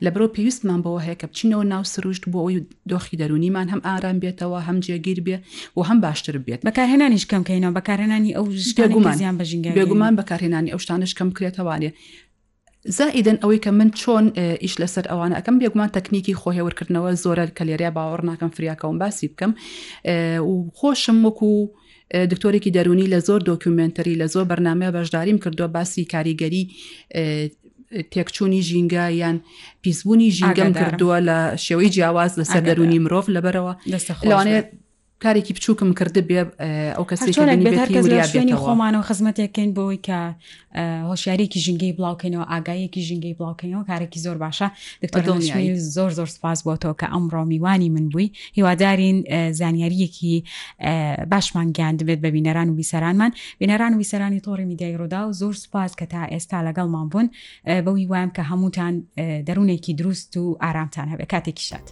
لە 0.05 0.11
برۆ 0.15 0.27
پێویستمان 0.37 0.81
بەوە 0.85 1.01
هەیە 1.07 1.17
کە 1.21 1.27
بچینەوە 1.33 1.65
ناو 1.73 1.83
سروشت 1.93 2.25
بۆ 2.33 2.39
ئەوی 2.47 2.59
دۆخی 2.91 3.17
دەرونیمان 3.21 3.67
هەم 3.73 3.81
ئارام 3.89 4.17
بێتەوە 4.23 4.59
هەم 4.69 4.77
جێگیر 4.87 5.21
بێ 5.27 5.37
و 5.77 5.81
هەم 5.89 5.99
باشتر 6.05 6.37
بێت 6.47 6.61
بەکارهێنانیش 6.69 7.25
کەمکەینەوە 7.33 7.73
بەکارهێنانی 7.79 8.31
ئەو 8.37 8.47
ژیان 9.19 9.37
بەژینگە 9.41 9.71
بێگومان 9.79 10.15
بەکارهێنانی 10.21 10.71
ئەو 10.75 10.81
شتانش 10.85 11.13
کەم 11.19 11.29
کرێتەوانێ 11.37 11.91
زائیدن 12.99 13.37
ئەوەی 13.43 13.61
کە 13.65 13.71
من 13.79 13.91
چۆن 14.01 14.27
ئیش 14.65 14.75
لەسەر 14.83 15.05
ئەوانە 15.11 15.35
ئەەکەم 15.39 15.57
بێگومان 15.63 15.91
تەکنیکی 15.97 16.35
خۆهێورکردنەوە 16.41 17.11
زۆرە 17.25 17.45
کە 17.57 17.63
لێریا 17.69 17.91
باوەڕ 17.97 18.21
ناکەم 18.31 18.51
فریاکەون 18.57 18.97
باسی 19.03 19.27
بکەم 19.33 19.51
و 20.51 20.55
خۆشم 20.79 21.19
وەکو 21.27 21.51
دکتۆرێکی 22.33 22.75
دەرونی 22.77 23.07
لە 23.15 23.19
زۆر 23.29 23.41
دۆکیومنتری 23.51 24.15
لە 24.23 24.27
زۆر 24.35 24.45
بەرنمە 24.51 24.89
بەشداریم 24.97 25.39
کردو 25.45 25.67
باسی 25.77 26.03
کاریگەری 26.15 26.63
تێکچوونی 28.11 28.63
ژینگە 28.69 29.05
یان 29.21 29.37
پیسبوونی 29.83 30.29
ژینگەم 30.39 30.73
کردووە 30.81 31.19
لە 31.29 31.39
شێوەی 31.65 31.93
جیاواز 31.95 32.33
لەسەر 32.41 32.63
دەرونی 32.69 33.03
مرۆڤ 33.05 33.27
لەبەرەوە 33.37 33.73
لەوانێت 34.31 34.67
کارێکی 35.23 35.53
بچووکم 35.57 35.91
کرد 35.99 36.17
بێ 36.29 36.41
ئەو 36.97 37.05
کەسێکی 37.11 38.55
خۆمانەوە 38.67 39.05
خزمەتێککەین 39.09 39.71
بۆەوەی 39.77 40.01
کە 40.07 40.19
هۆشیارێکی 41.11 41.59
ژنگی 41.67 41.91
بڵاوکەینەوە 41.99 42.45
ئاگایەکی 42.53 43.03
ژنگی 43.09 43.37
بڵاوکەینەوە 43.39 43.85
کارێکی 43.91 44.21
زۆر 44.27 44.37
باشە 44.45 44.69
دکتۆرشمیل 45.03 45.77
زۆر 45.97 46.11
زۆر 46.19 46.29
سپاس 46.37 46.59
بۆتەوە 46.69 46.95
کە 47.01 47.07
ئەمڕۆ 47.15 47.43
میوانی 47.51 47.89
من 47.95 48.09
بووی 48.13 48.31
هیوادارین 48.57 49.17
زانیاریەکی 49.61 50.35
باشمان 51.33 51.69
گیان 51.77 51.95
دەبێت 51.99 52.21
بە 52.25 52.29
بینەران 52.37 52.69
و 52.71 52.75
ویسەرانمان 52.81 53.31
بینەران 53.61 53.93
و 53.95 53.97
ویسەرانی 54.03 54.41
تۆڕی 54.47 54.67
میدای 54.71 54.97
ڕوودا 55.01 55.21
و 55.29 55.33
زۆر 55.41 55.55
سپاس 55.65 55.93
کە 56.01 56.07
تا 56.13 56.23
ئێستا 56.35 56.59
لەگەڵمان 56.69 57.07
بوون 57.13 57.27
بەوی 57.87 58.07
وایم 58.11 58.31
کە 58.37 58.41
هەمووتان 58.51 58.95
دەروونێکی 59.49 59.93
دروست 59.99 60.33
و 60.37 60.47
ئارامتان 60.63 61.07
هەبێت 61.13 61.27
کاتێکی 61.35 61.65
شات. 61.71 61.89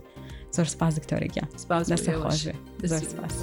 زۆر 0.56 0.64
سپاس 0.74 0.94
دکتۆرێکە 0.98 1.42
سپاس 1.62 1.84
دەستی 1.92 2.12
خۆش 2.22 2.40
دەست 2.90 3.04
سپاس. 3.12 3.34